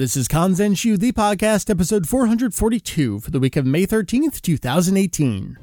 [0.00, 5.58] This is Kanzenshuu, the podcast, episode 442 for the week of May 13th, 2018.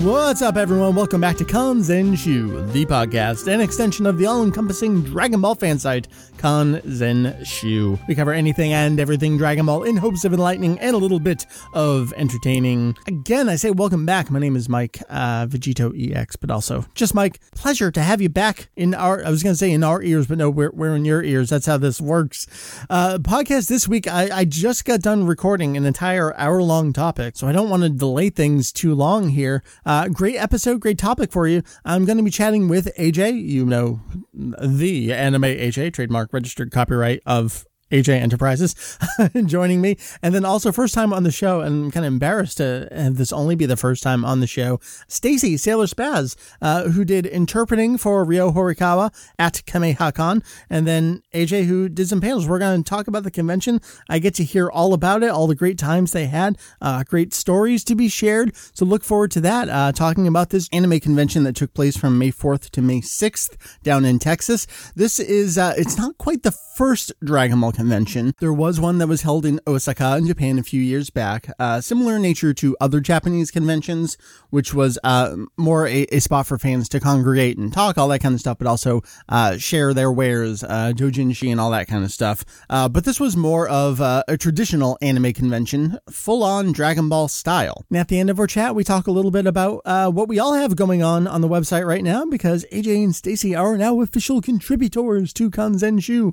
[0.00, 0.94] What's up, everyone?
[0.94, 5.78] Welcome back to Kanzenshuu, the podcast, an extension of the all encompassing Dragon Ball fan
[5.78, 8.06] site, Kanzenshuu.
[8.06, 11.46] We cover anything and everything Dragon Ball in hopes of enlightening and a little bit
[11.72, 12.94] of entertaining.
[13.06, 14.30] Again, I say welcome back.
[14.30, 17.40] My name is Mike, uh, Vegito EX, but also just Mike.
[17.52, 20.26] Pleasure to have you back in our, I was going to say in our ears,
[20.26, 21.48] but no, we're, we're in your ears.
[21.48, 22.46] That's how this works.
[22.90, 27.36] Uh, podcast this week, I, I just got done recording an entire hour long topic,
[27.36, 29.62] so I don't want to delay things too long here.
[29.86, 31.62] Uh, great episode, great topic for you.
[31.84, 34.00] I'm going to be chatting with AJ, you know,
[34.34, 38.98] the anime AJ, trademark registered copyright of AJ Enterprises
[39.46, 39.96] joining me.
[40.22, 43.16] And then also first time on the show, and I'm kind of embarrassed to have
[43.16, 47.26] this only be the first time on the show, Stacy Sailor Spaz, uh, who did
[47.26, 52.46] interpreting for Ryo Horikawa at KamehaCon, and then AJ who did some panels.
[52.46, 53.80] We're going to talk about the convention.
[54.08, 57.32] I get to hear all about it, all the great times they had, uh, great
[57.32, 58.54] stories to be shared.
[58.74, 62.18] So look forward to that, uh, talking about this anime convention that took place from
[62.18, 64.66] May 4th to May 6th down in Texas.
[64.96, 68.34] This is, uh, it's not quite the first Dragon Ball convention.
[68.40, 71.80] There was one that was held in Osaka in Japan a few years back, uh,
[71.80, 74.16] similar in nature to other Japanese conventions,
[74.50, 78.20] which was uh, more a, a, spot for fans to congregate and talk, all that
[78.20, 82.02] kind of stuff, but also uh, share their wares, uh, doujinshi and all that kind
[82.02, 82.44] of stuff.
[82.70, 87.28] Uh, but this was more of uh, a traditional anime convention, full on Dragon Ball
[87.28, 87.84] style.
[87.90, 90.28] And at the end of our chat, we talk a little bit about uh, what
[90.28, 93.76] we all have going on on the website right now because AJ and Stacy are
[93.76, 96.32] now official contributors to Kanzenshuu.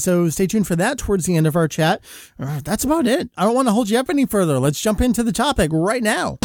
[0.00, 2.02] so stay tuned for that towards the end of our chat.
[2.38, 3.30] Uh, that's about it.
[3.36, 4.58] I don't want to hold you up any further.
[4.58, 6.38] Let's jump into the topic right now.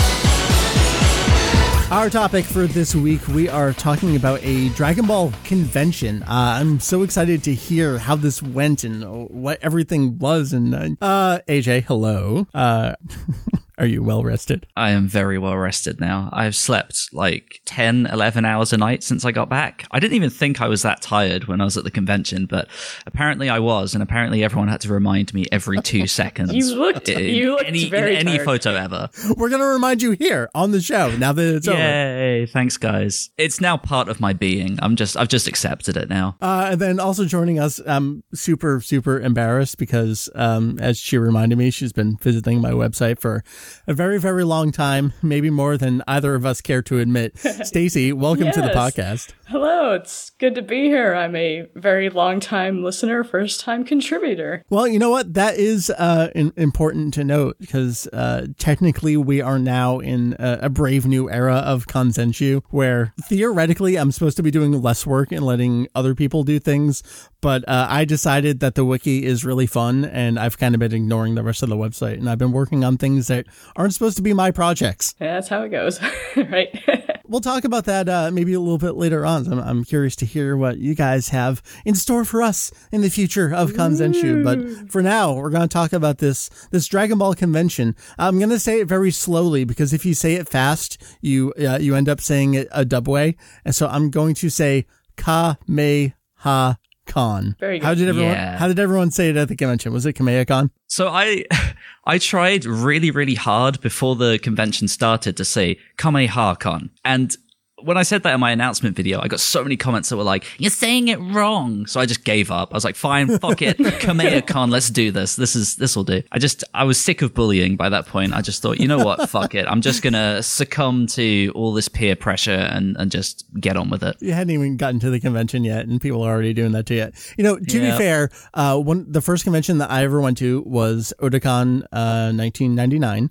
[1.91, 6.21] Our topic for this week, we are talking about a Dragon Ball convention.
[6.21, 10.53] Uh, I'm so excited to hear how this went and what everything was.
[10.53, 12.45] And uh, AJ, hello.
[12.53, 12.93] Uh,
[13.79, 14.67] Are you well rested?
[14.75, 16.29] I am very well rested now.
[16.33, 19.85] I've slept like 10, 11 hours a night since I got back.
[19.89, 22.67] I didn't even think I was that tired when I was at the convention, but
[23.05, 26.53] apparently I was, and apparently everyone had to remind me every two seconds.
[26.53, 28.45] you looked, in, you looked any, very in any tired.
[28.45, 29.09] photo ever.
[29.37, 31.77] We're going to remind you here on the show now that it's over.
[31.79, 33.29] Yay, thanks guys.
[33.37, 34.77] It's now part of my being.
[34.81, 36.35] I'm just, I've just accepted it now.
[36.41, 41.57] Uh, and then also joining us, I'm super, super embarrassed because, um, as she reminded
[41.57, 43.41] me, she's been visiting my website for
[43.87, 47.37] a very, very long time, maybe more than either of us care to admit.
[47.63, 49.33] Stacy, welcome to the podcast.
[49.47, 51.15] Hello, it's good to be here.
[51.15, 54.63] I'm a very long time listener, first time contributor.
[54.69, 55.33] Well, you know what?
[55.33, 60.59] That is uh, in, important to note because uh, technically we are now in a,
[60.63, 65.31] a brave new era of Kanzenshuu where theoretically I'm supposed to be doing less work
[65.31, 67.02] and letting other people do things.
[67.41, 70.93] But uh, I decided that the wiki is really fun and I've kind of been
[70.93, 74.17] ignoring the rest of the website and I've been working on things that aren't supposed
[74.17, 75.15] to be my projects.
[75.20, 75.99] Yeah, that's how it goes,
[76.36, 76.77] right?
[77.30, 79.45] We'll talk about that uh, maybe a little bit later on.
[79.53, 83.09] I'm, I'm curious to hear what you guys have in store for us in the
[83.11, 84.43] future of Kanzenshuu.
[84.43, 87.95] But for now, we're going to talk about this this Dragon Ball convention.
[88.17, 91.77] I'm going to say it very slowly because if you say it fast, you uh,
[91.80, 93.36] you end up saying it a dub way.
[93.64, 96.77] And so I'm going to say Kameha
[97.09, 97.55] Con.
[97.59, 97.86] Very good.
[97.86, 98.58] How did everyone Yeah.
[98.58, 99.92] How did everyone say it at the convention?
[99.92, 100.71] Was it Kameha Con?
[100.87, 101.45] So I,
[102.05, 106.89] I tried really, really hard before the convention started to say Kameha-con.
[107.03, 107.36] And
[107.83, 110.23] when I said that in my announcement video, I got so many comments that were
[110.23, 111.85] like, you're saying it wrong.
[111.85, 112.71] So I just gave up.
[112.71, 113.77] I was like, fine, fuck it.
[113.77, 115.35] Kameha-con, let's do this.
[115.35, 116.21] This is, this will do.
[116.31, 118.33] I just, I was sick of bullying by that point.
[118.33, 119.29] I just thought, you know what?
[119.29, 119.67] fuck it.
[119.67, 123.89] I'm just going to succumb to all this peer pressure and, and just get on
[123.89, 124.17] with it.
[124.19, 126.95] you hadn't even gotten to the convention yet, and people are already doing that to
[126.95, 127.11] you.
[127.37, 130.61] You know, to be fair, uh, one the first convention that I ever went to
[130.65, 133.29] was Otakon, uh, 1999.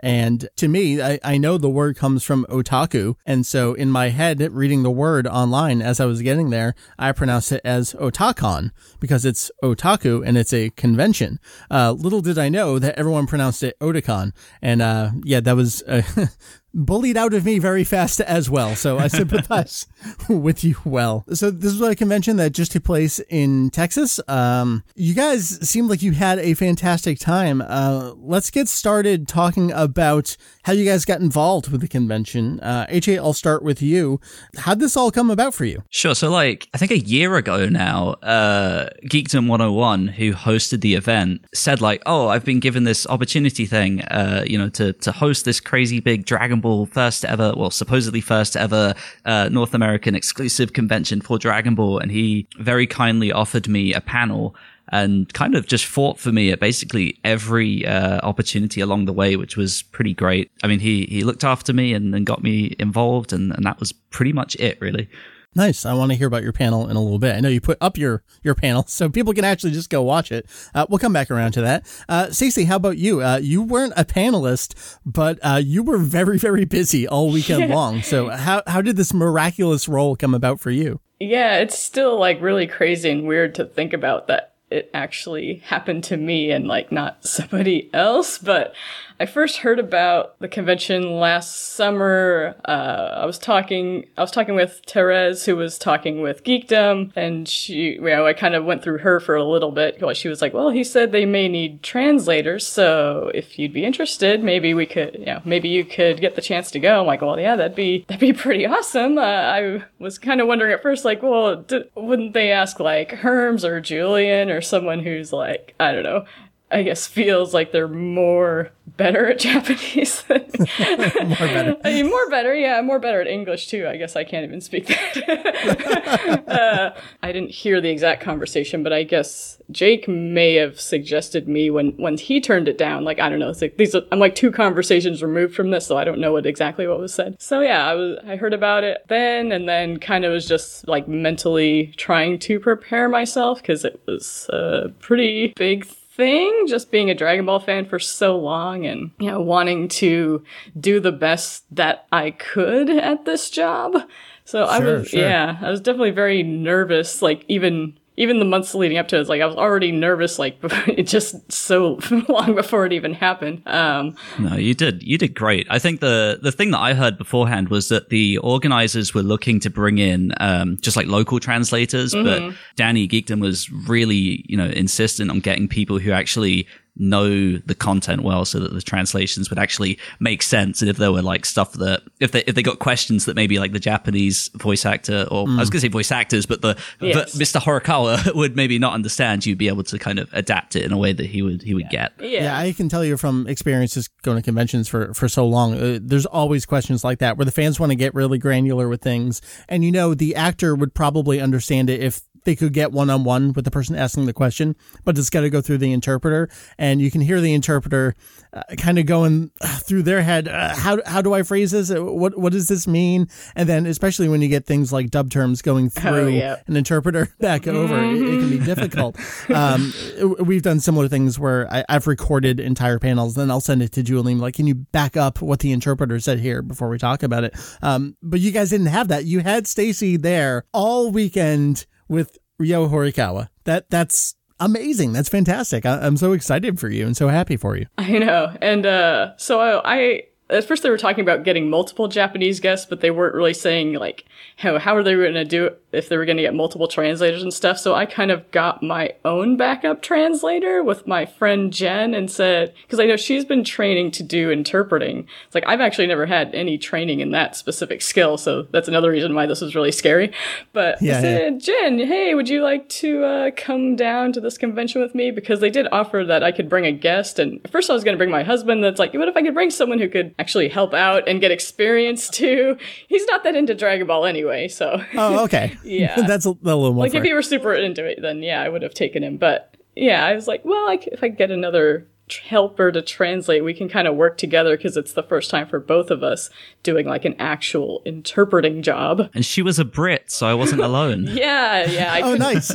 [0.00, 3.16] And to me, I, I know the word comes from otaku.
[3.26, 7.12] And so in my head, reading the word online as I was getting there, I
[7.12, 11.40] pronounced it as otakon because it's otaku and it's a convention.
[11.70, 14.32] Uh, little did I know that everyone pronounced it otakon.
[14.62, 16.02] And, uh, yeah, that was, uh,
[16.74, 18.76] bullied out of me very fast as well.
[18.76, 19.86] So I sympathize
[20.28, 21.24] with you well.
[21.32, 24.20] So this was a convention that just took place in Texas.
[24.28, 27.62] Um, you guys seemed like you had a fantastic time.
[27.62, 30.36] Uh, let's get started talking about
[30.68, 32.60] how you guys got involved with the convention.
[32.60, 34.20] Uh, AJ, I'll start with you.
[34.58, 35.82] How'd this all come about for you?
[35.88, 36.14] Sure.
[36.14, 41.42] So, like, I think a year ago now, uh, Geekdom 101, who hosted the event,
[41.54, 45.46] said, like, oh, I've been given this opportunity thing, uh, you know, to, to host
[45.46, 48.92] this crazy big Dragon Ball first ever, well, supposedly first ever
[49.24, 51.98] uh, North American exclusive convention for Dragon Ball.
[51.98, 54.54] And he very kindly offered me a panel
[54.90, 59.36] and kind of just fought for me at basically every uh, opportunity along the way,
[59.36, 60.50] which was pretty great.
[60.62, 63.80] I mean, he he looked after me and, and got me involved, and, and that
[63.80, 65.08] was pretty much it, really.
[65.54, 65.86] Nice.
[65.86, 67.34] I want to hear about your panel in a little bit.
[67.34, 70.30] I know you put up your your panel, so people can actually just go watch
[70.30, 70.46] it.
[70.74, 72.04] Uh, we'll come back around to that.
[72.08, 73.22] Uh, Stacey, how about you?
[73.22, 78.02] Uh, you weren't a panelist, but uh, you were very very busy all weekend long.
[78.02, 81.00] So how how did this miraculous role come about for you?
[81.18, 86.04] Yeah, it's still like really crazy and weird to think about that it actually happened
[86.04, 88.38] to me and like not somebody else.
[88.38, 88.74] But
[89.20, 92.54] I first heard about the convention last summer.
[92.64, 97.48] Uh, I was talking, I was talking with Therese, who was talking with Geekdom, and
[97.48, 100.00] she, you know, I kind of went through her for a little bit.
[100.00, 103.84] Well, She was like, "Well, he said they may need translators, so if you'd be
[103.84, 107.06] interested, maybe we could, you know, maybe you could get the chance to go." I'm
[107.06, 110.72] like, "Well, yeah, that'd be that'd be pretty awesome." Uh, I was kind of wondering
[110.72, 115.32] at first, like, well, d- wouldn't they ask like Herms or Julian or someone who's
[115.32, 116.24] like, I don't know,
[116.70, 120.24] I guess feels like they're more better at Japanese.
[120.28, 121.76] more better.
[121.82, 122.54] I mean, more better.
[122.54, 123.86] Yeah, more better at English too.
[123.86, 126.44] I guess I can't even speak that.
[126.48, 131.70] uh, I didn't hear the exact conversation, but I guess Jake may have suggested me
[131.70, 133.04] when when he turned it down.
[133.04, 133.48] Like I don't know.
[133.48, 133.94] It's like these.
[133.94, 136.98] Are, I'm like two conversations removed from this, so I don't know what exactly what
[136.98, 137.40] was said.
[137.40, 138.18] So yeah, I was.
[138.26, 142.60] I heard about it then, and then kind of was just like mentally trying to
[142.60, 145.88] prepare myself because it was a pretty big
[146.18, 150.44] thing, just being a Dragon Ball fan for so long and, you know, wanting to
[150.78, 153.96] do the best that I could at this job.
[154.44, 155.20] So sure, I was, sure.
[155.20, 159.20] yeah, I was definitely very nervous, like even even the months leading up to it,
[159.20, 163.62] it's like I was already nervous, like it just so long before it even happened.
[163.66, 165.68] Um, no, you did, you did great.
[165.70, 169.60] I think the the thing that I heard beforehand was that the organizers were looking
[169.60, 172.48] to bring in um, just like local translators, mm-hmm.
[172.48, 176.66] but Danny Geekdom was really, you know, insistent on getting people who actually
[176.98, 181.12] know the content well so that the translations would actually make sense and if there
[181.12, 184.48] were like stuff that if they if they got questions that maybe like the japanese
[184.54, 185.56] voice actor or mm.
[185.56, 185.72] i was mm.
[185.72, 187.32] going to say voice actors but the, yes.
[187.32, 190.84] the, mr horikawa would maybe not understand you'd be able to kind of adapt it
[190.84, 192.08] in a way that he would he would yeah.
[192.08, 192.42] get yeah.
[192.42, 195.98] yeah i can tell you from experiences going to conventions for for so long uh,
[196.02, 199.40] there's always questions like that where the fans want to get really granular with things
[199.68, 203.24] and you know the actor would probably understand it if they could get one on
[203.24, 206.48] one with the person asking the question, but it's got to go through the interpreter.
[206.78, 208.14] And you can hear the interpreter
[208.52, 210.48] uh, kind of going through their head.
[210.48, 211.90] Uh, how, how do I phrase this?
[211.90, 213.28] Uh, what, what does this mean?
[213.54, 216.56] And then, especially when you get things like dub terms going oh, through oh, yeah.
[216.66, 218.24] an interpreter back over, mm-hmm.
[218.24, 219.16] it, it, can be difficult.
[219.50, 219.92] um,
[220.40, 224.02] we've done similar things where I, have recorded entire panels, then I'll send it to
[224.02, 224.34] Julie.
[224.34, 227.54] Like, can you back up what the interpreter said here before we talk about it?
[227.82, 229.24] Um, but you guys didn't have that.
[229.24, 233.48] You had Stacy there all weekend with Ryo Horikawa.
[233.64, 235.12] That that's amazing.
[235.12, 235.86] That's fantastic.
[235.86, 237.86] I, am so excited for you and so happy for you.
[237.96, 238.56] I know.
[238.60, 242.86] And uh, so I, I at first they were talking about getting multiple Japanese guests,
[242.86, 244.24] but they weren't really saying like
[244.56, 246.88] how how are they going to do it if they were going to get multiple
[246.88, 247.78] translators and stuff.
[247.78, 252.74] So I kind of got my own backup translator with my friend Jen and said
[252.82, 255.26] because I know she's been training to do interpreting.
[255.46, 259.10] It's like I've actually never had any training in that specific skill, so that's another
[259.10, 260.32] reason why this was really scary.
[260.72, 261.58] But yeah, I said, yeah.
[261.58, 265.30] Jen, hey, would you like to uh, come down to this convention with me?
[265.30, 268.04] Because they did offer that I could bring a guest, and at first I was
[268.04, 268.82] going to bring my husband.
[268.82, 271.50] That's like, what if I could bring someone who could actually help out and get
[271.50, 272.76] experience too.
[273.08, 275.02] He's not that into Dragon Ball anyway, so.
[275.14, 275.76] Oh, okay.
[275.84, 276.20] yeah.
[276.26, 277.04] That's a, a, little more.
[277.04, 279.36] Like if he were super into it, then yeah, I would have taken him.
[279.36, 282.06] But yeah, I was like, well, like if I get another
[282.44, 285.80] helper to translate, we can kind of work together because it's the first time for
[285.80, 286.50] both of us
[286.82, 289.30] doing like an actual interpreting job.
[289.34, 291.24] And she was a Brit, so I wasn't alone.
[291.30, 292.12] yeah, yeah.
[292.12, 292.74] I oh, nice.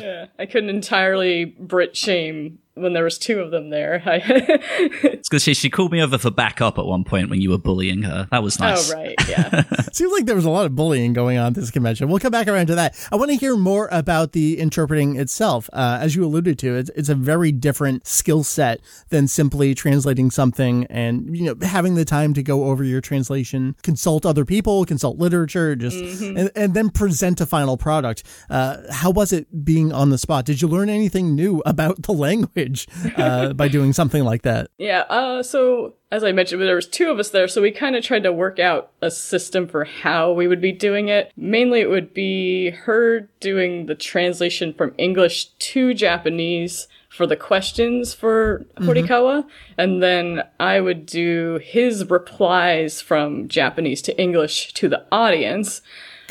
[0.00, 4.02] yeah, I couldn't entirely Brit shame when there was two of them there.
[4.06, 7.58] it's because she, she called me over for backup at one point when you were
[7.58, 8.28] bullying her.
[8.30, 8.90] That was nice.
[8.90, 9.14] Oh, right.
[9.28, 9.62] Yeah.
[9.92, 12.08] Seems like there was a lot of bullying going on at this convention.
[12.08, 13.08] We'll come back around to that.
[13.10, 15.68] I want to hear more about the interpreting itself.
[15.72, 20.30] Uh, as you alluded to, it's, it's a very different skill set than simply translating
[20.30, 24.84] something and, you know, having the time to go over your translation, consult other people,
[24.84, 26.36] consult literature, just, mm-hmm.
[26.36, 28.22] and, and, then present a final product.
[28.48, 30.44] Uh, how was it being on the spot?
[30.46, 32.71] Did you learn anything new about the language?
[33.16, 34.70] Uh, by doing something like that.
[34.78, 35.00] Yeah.
[35.08, 38.04] Uh, so as I mentioned, there was two of us there, so we kind of
[38.04, 41.32] tried to work out a system for how we would be doing it.
[41.38, 48.12] Mainly, it would be her doing the translation from English to Japanese for the questions
[48.12, 49.46] for Horikawa,
[49.78, 55.80] and then I would do his replies from Japanese to English to the audience.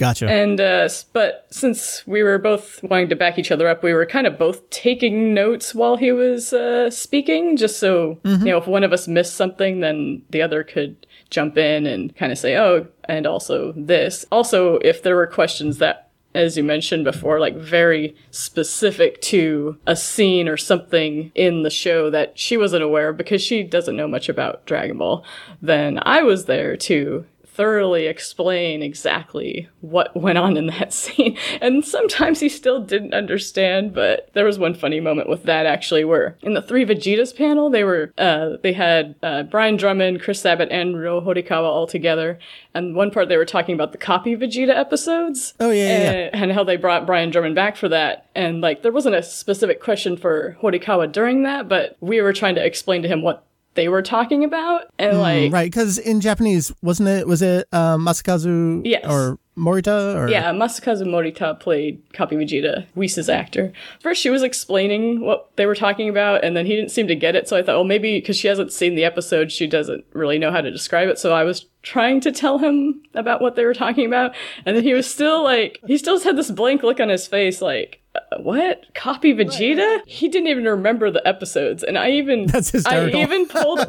[0.02, 0.28] Gotcha.
[0.28, 4.08] And uh, but since we were both wanting to back each other up, we were
[4.08, 8.66] kind of both taking notes while he was uh, speaking, just so you know if
[8.66, 12.58] one of us missed something, then the other could jump in and kind of say,
[12.58, 14.26] "Oh," and also this.
[14.32, 19.96] Also, if there were questions that as you mentioned before, like very specific to a
[19.96, 24.08] scene or something in the show that she wasn't aware of because she doesn't know
[24.08, 25.24] much about Dragon Ball,
[25.62, 31.38] then I was there to thoroughly explain exactly what went on in that scene.
[31.62, 36.04] And sometimes he still didn't understand, but there was one funny moment with that actually
[36.04, 40.42] where in the three Vegetas panel, they were, uh, they had, uh, Brian Drummond, Chris
[40.42, 42.40] Sabat, and Ryo Horikawa all together.
[42.74, 45.54] And one part they were talking about the copy Vegeta episodes.
[45.60, 46.30] Oh, yeah, yeah, yeah.
[46.34, 48.30] and, and how they brought Brian Drummond back for that.
[48.34, 52.56] And like, there wasn't a specific question for Horikawa during that, but we were trying
[52.56, 54.84] to explain to him what they were talking about.
[55.00, 57.28] And like, right, because in Japanese, wasn't it?
[57.28, 59.06] Was it uh, Masakazu Yes.
[59.08, 60.16] or Morita?
[60.16, 63.72] Or Yeah, Masakazu Morita played Copy Vegeta, Whis' actor.
[64.00, 67.16] First, she was explaining what they were talking about, and then he didn't seem to
[67.16, 67.48] get it.
[67.48, 70.52] So I thought, well, maybe because she hasn't seen the episode, she doesn't really know
[70.52, 71.20] how to describe it.
[71.20, 74.36] So I was trying to tell him about what they were talking about,
[74.66, 77.62] and then he was still like, he still had this blank look on his face,
[77.62, 78.01] like.
[78.16, 80.00] "Uh, What copy Vegeta?
[80.06, 83.20] He didn't even remember the episodes, and I even That's hysterical.
[83.20, 83.80] I even pulled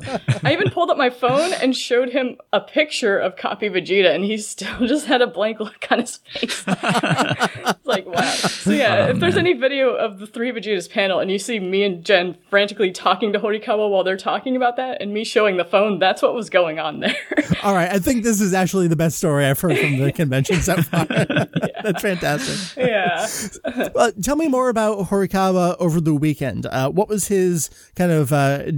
[0.42, 4.24] I even pulled up my phone and showed him a picture of copy Vegeta, and
[4.24, 6.64] he still just had a blank look on his face.
[6.66, 8.20] it's like wow.
[8.30, 11.82] So yeah, if there's any video of the three Vegetas panel and you see me
[11.84, 15.64] and Jen frantically talking to Horikawa while they're talking about that, and me showing the
[15.64, 17.16] phone, that's what was going on there.
[17.62, 20.60] All right, I think this is actually the best story I've heard from the convention
[20.60, 21.06] so far.
[21.06, 22.76] That's fantastic.
[22.76, 23.26] yeah.
[23.64, 26.66] Uh, tell me more about Horikawa over the weekend.
[26.66, 28.28] Uh, what was his kind of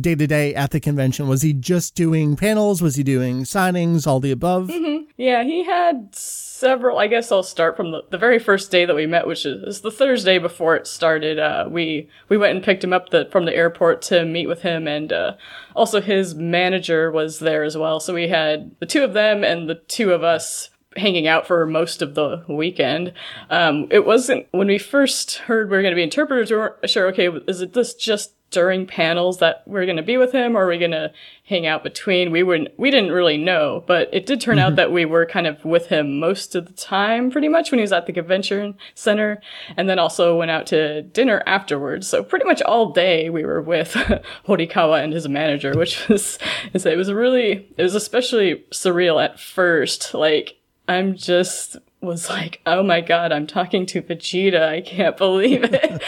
[0.00, 1.28] day to day at the convention?
[1.28, 2.82] Was he just doing panels?
[2.82, 4.06] Was he doing signings?
[4.06, 4.70] All the above?
[5.16, 6.98] Yeah, he had several.
[6.98, 9.62] I guess I'll start from the, the very first day that we met, which is,
[9.62, 11.38] is the Thursday before it started.
[11.38, 14.62] Uh, we we went and picked him up the, from the airport to meet with
[14.62, 15.34] him, and uh,
[15.76, 18.00] also his manager was there as well.
[18.00, 21.66] So we had the two of them and the two of us hanging out for
[21.66, 23.12] most of the weekend.
[23.50, 26.50] Um, it wasn't when we first heard we were going to be interpreters.
[26.50, 27.08] We weren't sure.
[27.08, 30.64] Okay, is it this just during panels that we're going to be with him, or
[30.64, 31.12] are we going to
[31.46, 32.30] hang out between?
[32.30, 32.78] We wouldn't.
[32.78, 35.88] We didn't really know, but it did turn out that we were kind of with
[35.88, 39.40] him most of the time, pretty much when he was at the convention center,
[39.76, 42.06] and then also went out to dinner afterwards.
[42.06, 43.92] So pretty much all day we were with
[44.46, 46.38] Horikawa and his manager, which was
[46.72, 50.58] it was really it was especially surreal at first, like.
[50.88, 54.68] I'm just was like, oh my god, I'm talking to Vegeta.
[54.68, 56.02] I can't believe it.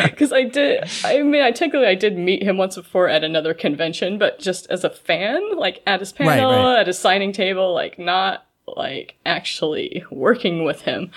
[0.16, 3.52] Because I did, I mean, I technically I did meet him once before at another
[3.52, 6.80] convention, but just as a fan, like at his panel, right.
[6.80, 11.10] at his signing table, like not like actually working with him.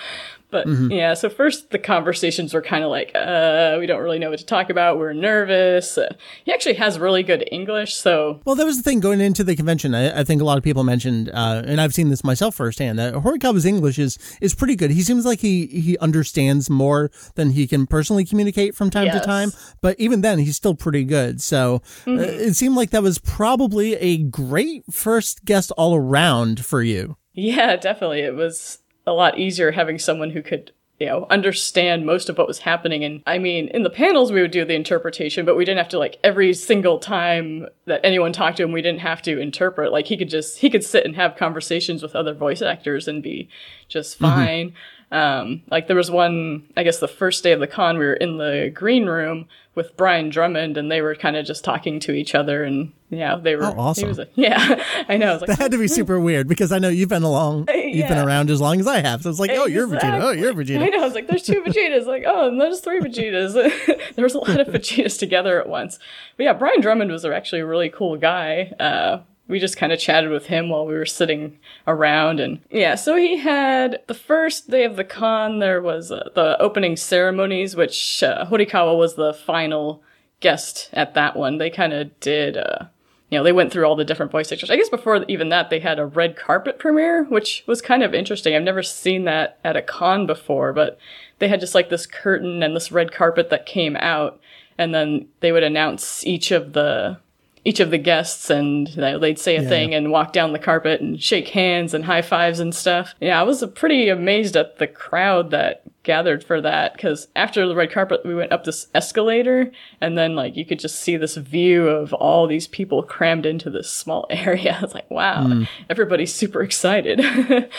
[0.50, 4.30] But yeah, so first the conversations were kind of like, uh, we don't really know
[4.30, 4.98] what to talk about.
[4.98, 5.96] We're nervous.
[5.96, 6.14] Uh,
[6.44, 9.56] he actually has really good English, so Well, that was the thing going into the
[9.56, 9.94] convention.
[9.94, 12.98] I, I think a lot of people mentioned, uh, and I've seen this myself firsthand,
[12.98, 14.90] that Horikawa's English is is pretty good.
[14.90, 19.20] He seems like he he understands more than he can personally communicate from time to
[19.20, 19.52] time.
[19.80, 21.40] But even then, he's still pretty good.
[21.40, 26.82] So uh, it seemed like that was probably a great first guest all around for
[26.82, 27.16] you.
[27.32, 28.20] Yeah, definitely.
[28.20, 32.46] It was a lot easier having someone who could, you know, understand most of what
[32.46, 33.04] was happening.
[33.04, 35.88] And I mean, in the panels, we would do the interpretation, but we didn't have
[35.88, 39.92] to, like, every single time that anyone talked to him, we didn't have to interpret.
[39.92, 43.22] Like, he could just, he could sit and have conversations with other voice actors and
[43.22, 43.48] be
[43.88, 44.24] just mm-hmm.
[44.24, 44.74] fine.
[45.12, 48.14] Um, like, there was one, I guess the first day of the con, we were
[48.14, 52.12] in the green room with Brian Drummond, and they were kind of just talking to
[52.12, 52.62] each other.
[52.64, 54.04] And yeah, they were, Oh, awesome.
[54.04, 55.30] he was a, yeah, I know.
[55.30, 57.68] I was like, That had to be super weird because I know you've been along,
[57.74, 59.22] you've been around as long as I have.
[59.22, 60.20] So it's like, oh, you're Vegeta.
[60.22, 60.76] Oh, you're Exactly.
[60.76, 60.92] I Vegeta.
[60.92, 61.02] know.
[61.02, 62.06] I was like, there's two Vegetas.
[62.06, 64.14] Like, oh, and there's three Vegetas.
[64.14, 65.98] there was a lot of Vegetas together at once.
[66.36, 68.72] But yeah, Brian Drummond was actually a really cool guy.
[68.78, 72.40] Uh, we just kind of chatted with him while we were sitting around.
[72.40, 76.56] And yeah, so he had the first day of the con, there was uh, the
[76.60, 80.02] opening ceremonies, which uh, Horikawa was the final
[80.38, 81.58] guest at that one.
[81.58, 82.86] They kind of did, uh,
[83.28, 84.70] you know, they went through all the different voice actors.
[84.70, 88.14] I guess before even that, they had a red carpet premiere, which was kind of
[88.14, 88.54] interesting.
[88.54, 90.98] I've never seen that at a con before, but
[91.40, 94.40] they had just like this curtain and this red carpet that came out,
[94.78, 97.18] and then they would announce each of the
[97.64, 99.68] each of the guests and they'd say a Yeah.
[99.68, 103.14] thing and walk down the carpet and shake hands and high fives and stuff.
[103.20, 107.74] Yeah, I was pretty amazed at the crowd that gathered for that because after the
[107.74, 111.36] red carpet, we went up this escalator and then like you could just see this
[111.36, 114.78] view of all these people crammed into this small area.
[114.82, 115.64] It's like, wow, hmm.
[115.90, 117.20] everybody's super excited.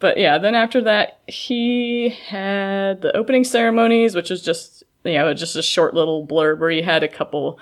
[0.00, 5.32] But yeah, then after that, he had the opening ceremonies, which was just, you know,
[5.32, 7.58] just a short little blurb where he had a couple,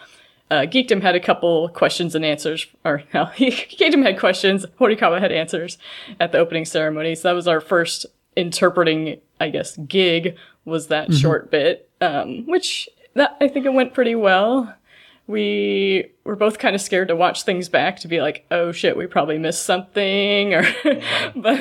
[0.53, 5.33] uh, Geekdom had a couple questions and answers, or no, Geekdom had questions, Horikawa had
[5.33, 5.79] answers
[6.21, 7.15] at the opening ceremony.
[7.15, 8.05] So that was our first
[8.37, 13.95] interpreting, I guess, gig was that short bit, um, which that, I think it went
[13.95, 14.75] pretty well
[15.27, 18.97] we were both kind of scared to watch things back to be like, oh shit,
[18.97, 20.65] we probably missed something or
[21.37, 21.61] but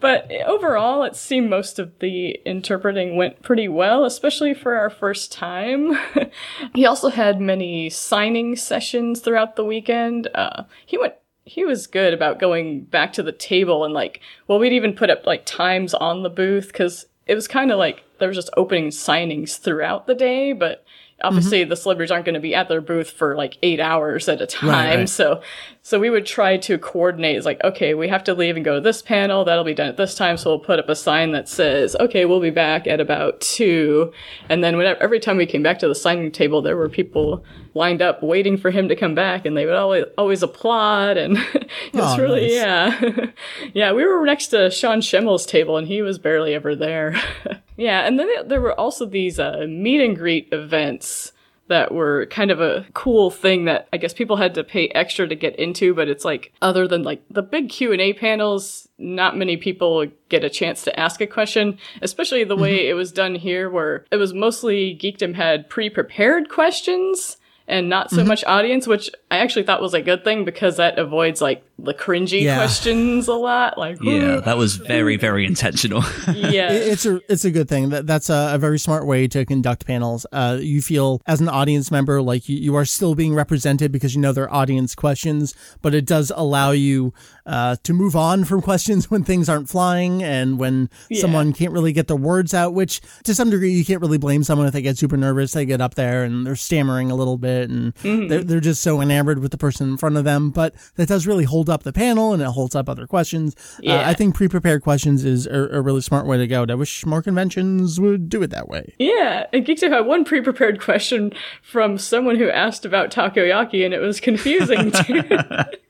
[0.00, 5.30] but overall it seemed most of the interpreting went pretty well, especially for our first
[5.32, 5.98] time.
[6.74, 10.28] he also had many signing sessions throughout the weekend.
[10.34, 14.58] Uh he went he was good about going back to the table and like well
[14.58, 18.02] we'd even put up like times on the booth because it was kind of like
[18.18, 20.84] there was just opening signings throughout the day but
[21.22, 21.70] obviously mm-hmm.
[21.70, 24.46] the celebrities aren't going to be at their booth for like eight hours at a
[24.46, 25.08] time right.
[25.08, 25.40] so
[25.86, 28.74] so we would try to coordinate it's like okay we have to leave and go
[28.74, 31.30] to this panel that'll be done at this time so we'll put up a sign
[31.30, 34.12] that says okay we'll be back at about two.
[34.48, 37.44] And then whenever every time we came back to the signing table there were people
[37.74, 41.36] lined up waiting for him to come back and they would always always applaud and
[41.54, 42.52] it's Oh, really nice.
[42.52, 43.26] yeah.
[43.72, 47.14] Yeah we were next to sean Schemmel's table and he was barely ever there.
[47.78, 51.30] Yeah and then there were also these uh, meet and greet events
[51.68, 55.26] that were kind of a cool thing that I guess people had to pay extra
[55.26, 59.56] to get into, but it's like other than like the big Q&A panels, not many
[59.56, 62.90] people get a chance to ask a question, especially the way mm-hmm.
[62.90, 68.24] it was done here where it was mostly Geekdom had pre-prepared questions and not so
[68.24, 71.92] much audience, which I actually thought was a good thing because that avoids like the
[71.92, 72.56] cringy Yeah.
[72.56, 73.76] questions a lot.
[73.76, 76.02] Like, Yeah, that was very, very intentional.
[76.32, 76.70] yeah.
[76.96, 77.90] It's a it's a good thing.
[77.90, 80.26] That that's a, a very smart way to conduct panels.
[80.32, 84.14] Uh, you feel as an audience member like you, you are still being represented because
[84.14, 87.12] you know they're audience questions, but it does allow you
[87.46, 91.92] uh, to move on from questions when things aren't flying and when someone can't really
[91.92, 92.74] get their words out.
[92.74, 95.52] Which to some degree you can't really blame someone if they get super nervous.
[95.52, 99.00] They get up there and they're stammering a little bit and they're they're just so
[99.00, 100.50] enamored with the person in front of them.
[100.50, 103.54] But that does really hold up the panel and it holds up other questions.
[103.78, 104.08] Uh, Yeah.
[104.08, 106.66] I think pre-prepared questions is a, a really smart way to go.
[106.68, 108.94] I wish more conventions would do it that way.
[108.98, 111.32] Yeah, and Geekdom had one pre-prepared question
[111.62, 115.22] from someone who asked about takoyaki, and it was confusing too.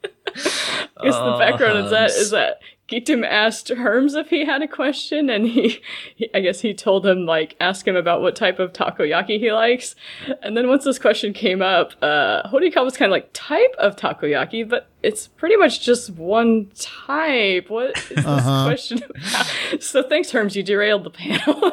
[0.99, 4.69] I guess the background is that is that Geekdom asked Herms if he had a
[4.69, 5.81] question, and he,
[6.15, 9.53] he, I guess he told him like ask him about what type of takoyaki he
[9.53, 9.97] likes,
[10.43, 13.97] and then once this question came up, uh, Horikawa was kind of like type of
[13.97, 17.71] takoyaki, but it's pretty much just one type.
[17.71, 18.65] What is this uh-huh.
[18.67, 19.47] question about?
[19.81, 21.73] So thanks, Herms, you derailed the panel.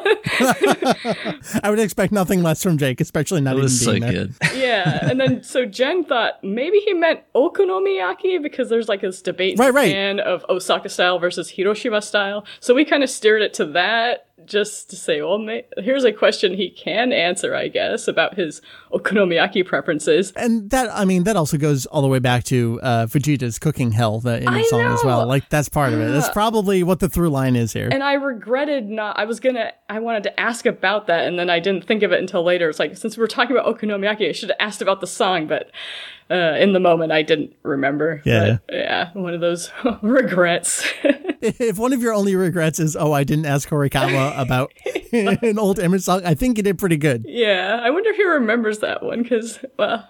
[1.64, 4.12] I would expect nothing less from Jake, especially not even was so being there.
[4.12, 4.34] good.
[4.54, 9.58] yeah, and then so Jen thought maybe he meant okonomiyaki because there's like this debate
[9.58, 10.26] Right, in right.
[10.26, 12.44] Of Osaka style versus Hiroshima style.
[12.60, 16.12] So we kind of steered it to that just to say, well, may- here's a
[16.12, 18.60] question he can answer, I guess, about his
[18.92, 20.32] okonomiyaki preferences.
[20.32, 23.92] And that, I mean, that also goes all the way back to uh, Vegeta's cooking
[23.92, 25.26] hell, the in the song as well.
[25.26, 26.12] Like that's part of it.
[26.12, 27.88] That's probably what the through line is here.
[27.90, 29.18] And I regretted not.
[29.18, 29.72] I was gonna.
[29.88, 32.68] I wanted to ask about that, and then I didn't think of it until later.
[32.68, 35.70] It's like since we're talking about okonomiyaki, I should have asked about the song, but
[36.34, 38.20] uh, in the moment I didn't remember.
[38.24, 38.58] Yeah.
[38.66, 39.10] But, yeah.
[39.12, 39.70] One of those
[40.02, 40.84] regrets.
[41.42, 44.72] if one of your only regrets is, oh, I didn't ask Horikawa about
[45.12, 47.24] an old image song, I think you did pretty good.
[47.28, 50.08] Yeah, I wonder if he remembers that one because, well,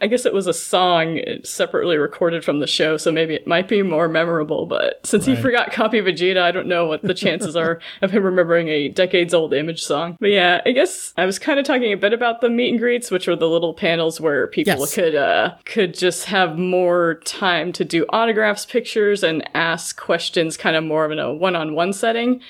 [0.00, 3.68] I guess it was a song separately recorded from the show, so maybe it might
[3.68, 4.66] be more memorable.
[4.66, 8.22] But since he forgot Copy Vegeta, I don't know what the chances are of him
[8.24, 10.16] remembering a decades old image song.
[10.20, 12.78] But yeah, I guess I was kind of talking a bit about the meet and
[12.78, 14.94] greets, which were the little panels where people Yes.
[14.94, 20.76] could uh, could just have more time to do autographs, pictures, and ask questions, kind
[20.76, 22.40] of more of in a one on one setting.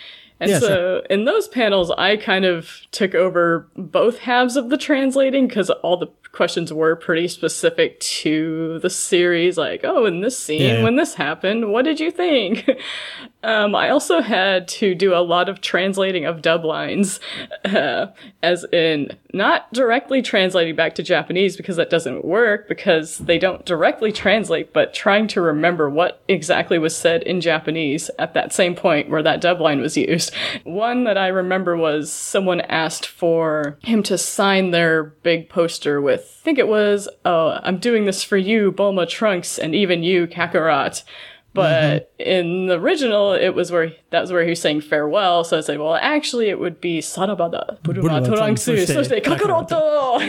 [0.40, 0.98] And Yeah, so sure.
[1.10, 5.96] in those panels, I kind of took over both halves of the translating because all
[5.96, 9.58] the questions were pretty specific to the series.
[9.58, 10.82] Like, oh, in this scene, Yeah.
[10.84, 12.68] when this happened, what did you think?
[13.44, 17.20] Um, I also had to do a lot of translating of dub lines,
[17.64, 18.06] uh,
[18.42, 23.64] as in not directly translating back to Japanese because that doesn't work because they don't
[23.64, 28.74] directly translate, but trying to remember what exactly was said in Japanese at that same
[28.74, 30.34] point where that dub line was used.
[30.64, 36.38] One that I remember was someone asked for him to sign their big poster with,
[36.40, 40.26] I think it was, oh, I'm doing this for you, Bulma Trunks, and even you,
[40.26, 41.04] Kakarot.
[41.54, 42.30] But mm-hmm.
[42.30, 45.44] in the original, it was where that was where he was saying farewell.
[45.44, 49.22] So I said, well, actually, it would be Sarabada, Buruma Torangsu, Soshite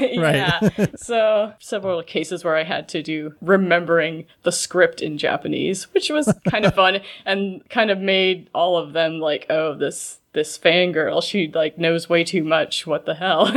[0.01, 0.85] yeah.
[0.95, 6.33] so several cases where I had to do remembering the script in Japanese, which was
[6.49, 11.23] kind of fun and kind of made all of them like, oh, this this fangirl,
[11.23, 12.87] she like knows way too much.
[12.87, 13.51] What the hell?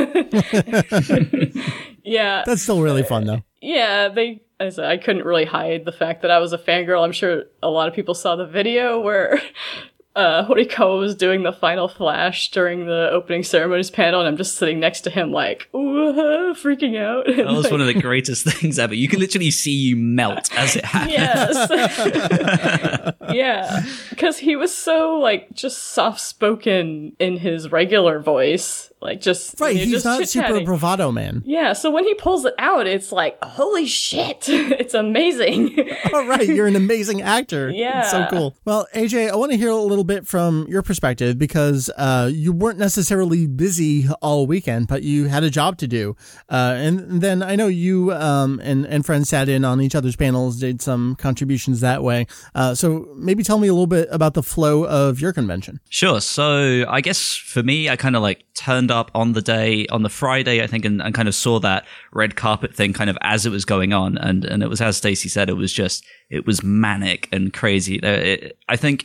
[2.02, 2.42] yeah.
[2.46, 3.42] That's still really fun though.
[3.62, 7.04] Yeah, they I, I couldn't really hide the fact that I was a fangirl.
[7.04, 9.40] I'm sure a lot of people saw the video where
[10.14, 14.56] uh, Horikawa was doing the final flash during the opening ceremonies panel, and I'm just
[14.56, 17.26] sitting next to him, like, ooh, freaking out.
[17.26, 18.94] That was like, one of the greatest things ever.
[18.94, 21.12] You can literally see you melt as it happens.
[21.12, 23.14] Yes.
[23.32, 23.84] yeah.
[24.10, 29.74] Because he was so, like, just soft spoken in his regular voice like just right,
[29.74, 31.42] you know, he's just not super bravado man.
[31.44, 35.76] Yeah, so when he pulls it out, it's like holy shit, it's amazing.
[36.14, 37.68] All right, you're an amazing actor.
[37.68, 38.54] Yeah, it's so cool.
[38.64, 42.52] Well, AJ, I want to hear a little bit from your perspective because uh, you
[42.52, 46.16] weren't necessarily busy all weekend, but you had a job to do,
[46.48, 50.16] uh, and then I know you um, and and friends sat in on each other's
[50.16, 52.26] panels, did some contributions that way.
[52.54, 55.80] Uh, so maybe tell me a little bit about the flow of your convention.
[55.88, 56.20] Sure.
[56.20, 60.02] So I guess for me, I kind of like turned up on the day on
[60.02, 63.18] the Friday, I think, and, and kind of saw that red carpet thing kind of
[63.22, 66.04] as it was going on, and and it was as Stacey said, it was just
[66.30, 67.96] it was manic and crazy.
[67.96, 69.04] It, I think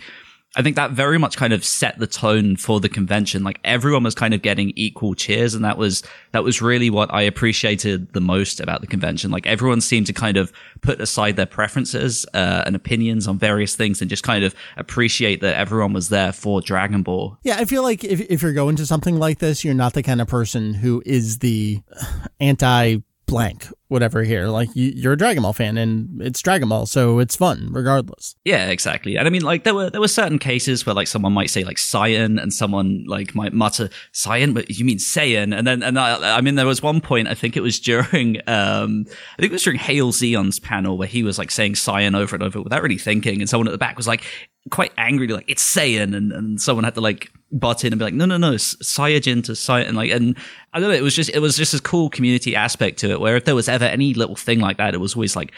[0.57, 3.43] I think that very much kind of set the tone for the convention.
[3.43, 5.53] Like everyone was kind of getting equal cheers.
[5.53, 9.29] And that was, that was really what I appreciated the most about the convention.
[9.29, 13.75] Like everyone seemed to kind of put aside their preferences, uh, and opinions on various
[13.75, 17.37] things and just kind of appreciate that everyone was there for Dragon Ball.
[17.43, 17.57] Yeah.
[17.59, 20.21] I feel like if, if you're going to something like this, you're not the kind
[20.21, 21.81] of person who is the
[22.39, 24.47] anti blank whatever here.
[24.47, 28.35] Like you, are a dragon ball fan and it's dragon ball so it's fun regardless.
[28.43, 29.17] Yeah exactly.
[29.17, 31.63] And i mean like there were there were certain cases where like someone might say
[31.63, 34.53] like Saiyan and someone like might mutter Saiyan?
[34.53, 35.55] But you mean Saiyan?
[35.55, 38.37] And then and I, I mean there was one point i think it was during
[38.47, 39.05] um
[39.37, 42.35] i think it was during Hale Zion's panel where he was like saying Saiyan over
[42.35, 44.23] and over without really thinking and someone at the back was like
[44.69, 48.05] quite angry like it's Saiyan and, and someone had to like butt in and be
[48.05, 50.37] like no no no Saiyajin to Saiyan like and
[50.73, 53.19] I don't know it was just it was just this cool community aspect to it
[53.19, 55.53] where if there was ever any little thing like that it was always like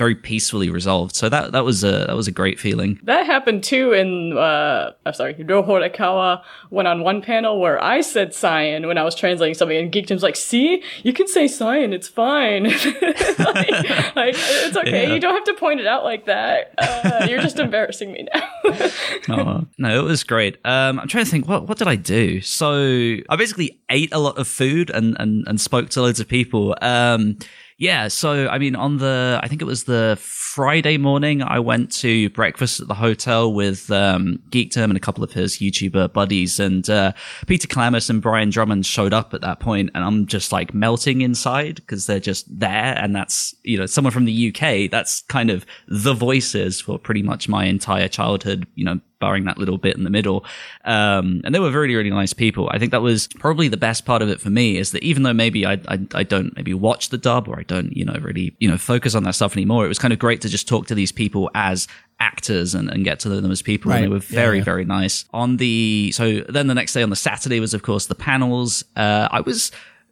[0.00, 1.14] very peacefully resolved.
[1.14, 2.98] So that that was a that was a great feeling.
[3.02, 8.30] That happened too in uh I'm sorry, Horikawa went on one panel where I said
[8.30, 12.08] Saiyan when I was translating something and Geekdom's like, see, you can say Saiyan, it's
[12.08, 12.64] fine.
[12.64, 15.12] like, like, it's okay, yeah.
[15.12, 16.72] you don't have to point it out like that.
[16.78, 18.48] Uh, you're just embarrassing me now.
[19.28, 20.56] oh, no, it was great.
[20.64, 22.40] Um I'm trying to think what what did I do?
[22.40, 26.26] So I basically ate a lot of food and and, and spoke to loads of
[26.26, 26.74] people.
[26.80, 27.36] Um
[27.80, 31.90] yeah, so I mean, on the I think it was the Friday morning, I went
[31.92, 36.60] to breakfast at the hotel with um, Geekdom and a couple of his YouTuber buddies,
[36.60, 37.12] and uh,
[37.46, 41.22] Peter Kelamis and Brian Drummond showed up at that point, and I'm just like melting
[41.22, 44.90] inside because they're just there, and that's you know someone from the UK.
[44.90, 48.66] That's kind of the voices for pretty much my entire childhood.
[48.74, 50.44] You know, barring that little bit in the middle.
[50.84, 52.68] Um, and they were really, really nice people.
[52.72, 55.22] I think that was probably the best part of it for me is that even
[55.22, 58.16] though maybe I, I, I, don't maybe watch the dub or I don't, you know,
[58.20, 60.66] really, you know, focus on that stuff anymore, it was kind of great to just
[60.66, 61.86] talk to these people as
[62.18, 63.90] actors and, and get to know them as people.
[63.90, 63.98] Right.
[63.98, 64.64] And they were very, yeah, yeah.
[64.64, 65.26] very nice.
[65.32, 68.84] On the, so then the next day on the Saturday was, of course, the panels.
[68.96, 69.70] Uh, I was,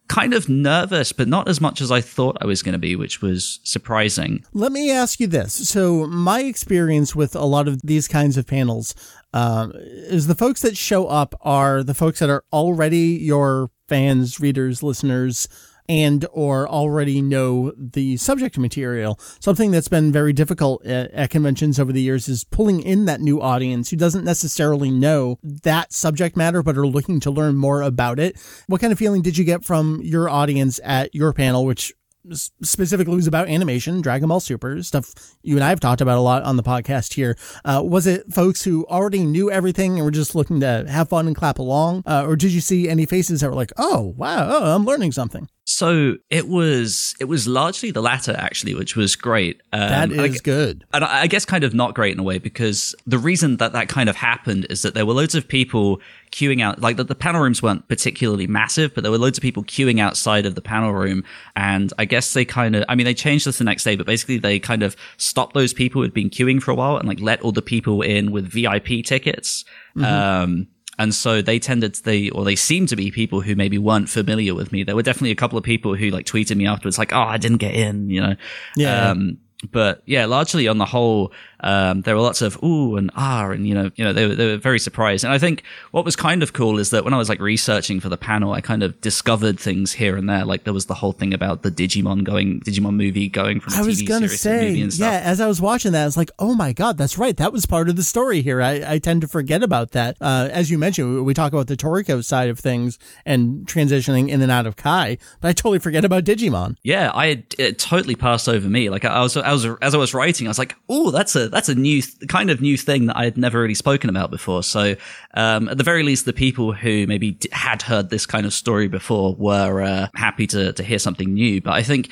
[0.09, 2.97] kind of nervous, but not as much as I thought I was going to be,
[2.97, 4.45] which was surprising.
[4.53, 5.53] Let me ask you this.
[5.69, 8.95] So, my experience with a lot of these kinds of panels
[9.33, 14.41] um, is the folks that show up are the folks that are already your fans,
[14.41, 15.49] readers, listeners,
[15.89, 19.19] and or already know the subject material.
[19.41, 23.21] Something that's been very difficult at, at, conventions over the years is pulling in that
[23.21, 27.83] new audience who doesn't necessarily know that subject matter but are looking to learn more
[27.83, 28.39] about it.
[28.67, 31.93] What kind of feeling did you get from your audience at your panel, which
[32.35, 36.21] specifically was about animation, Dragon Ball Super, stuff you and I have talked about a
[36.23, 37.37] lot on the podcast here.
[37.65, 41.27] Uh, was it folks who already knew everything and were just looking to have fun
[41.27, 42.03] and clap along?
[42.07, 45.13] Uh, or did you see any faces that were like, oh, wow, oh, I'm learning
[45.13, 45.49] something?
[45.71, 49.61] So it was it was largely the latter actually, which was great.
[49.71, 50.87] Um, that and I- good.
[50.95, 53.75] and I I guess kind of not great in a way because the reason that
[53.75, 56.01] that kind of happened is that there were loads of people
[56.33, 59.43] queuing out, like the, the panel rooms weren't particularly massive, but there were loads of
[59.43, 61.23] people queuing outside of the panel room.
[61.55, 64.07] And I guess they kind of, I mean, they changed this the next day, but
[64.07, 67.21] basically they kind of stopped those people who'd been queuing for a while and like
[67.21, 69.65] let all the people in with VIP tickets.
[69.97, 73.79] Um, and so they tended to, they, or they seemed to be people who maybe
[73.79, 74.83] weren't familiar with me.
[74.83, 77.39] There were definitely a couple of people who like tweeted me afterwards, like, oh, I
[77.39, 78.37] didn't get in, you know?
[78.77, 79.11] Yeah.
[79.11, 79.39] Um,
[79.71, 83.67] but yeah, largely on the whole, um, there were lots of ooh and ah, and
[83.67, 85.25] you know, you know, they were, they were very surprised.
[85.25, 88.01] And I think what was kind of cool is that when I was like researching
[88.01, 90.45] for the panel, I kind of discovered things here and there.
[90.45, 93.83] Like there was the whole thing about the Digimon going, Digimon movie going from I
[93.83, 95.21] was TV gonna say, yeah.
[95.25, 97.37] As I was watching that, I was like, "Oh my god, that's right.
[97.37, 100.17] That was part of the story here." I, I tend to forget about that.
[100.21, 104.29] Uh, as you mentioned, we, we talk about the Toriko side of things and transitioning
[104.29, 106.77] in and out of Kai, but I totally forget about Digimon.
[106.83, 108.91] Yeah, I it totally passed over me.
[108.91, 111.48] Like I was, I was, as I was writing, I was like, "Oh, that's a
[111.49, 114.63] that's a new kind of new thing that I had never really spoken about before."
[114.63, 114.95] So,
[115.35, 118.89] um, at the very least, the people who maybe had heard this kind of story
[118.89, 121.61] before were uh, happy to to hear something new.
[121.61, 122.11] But I think.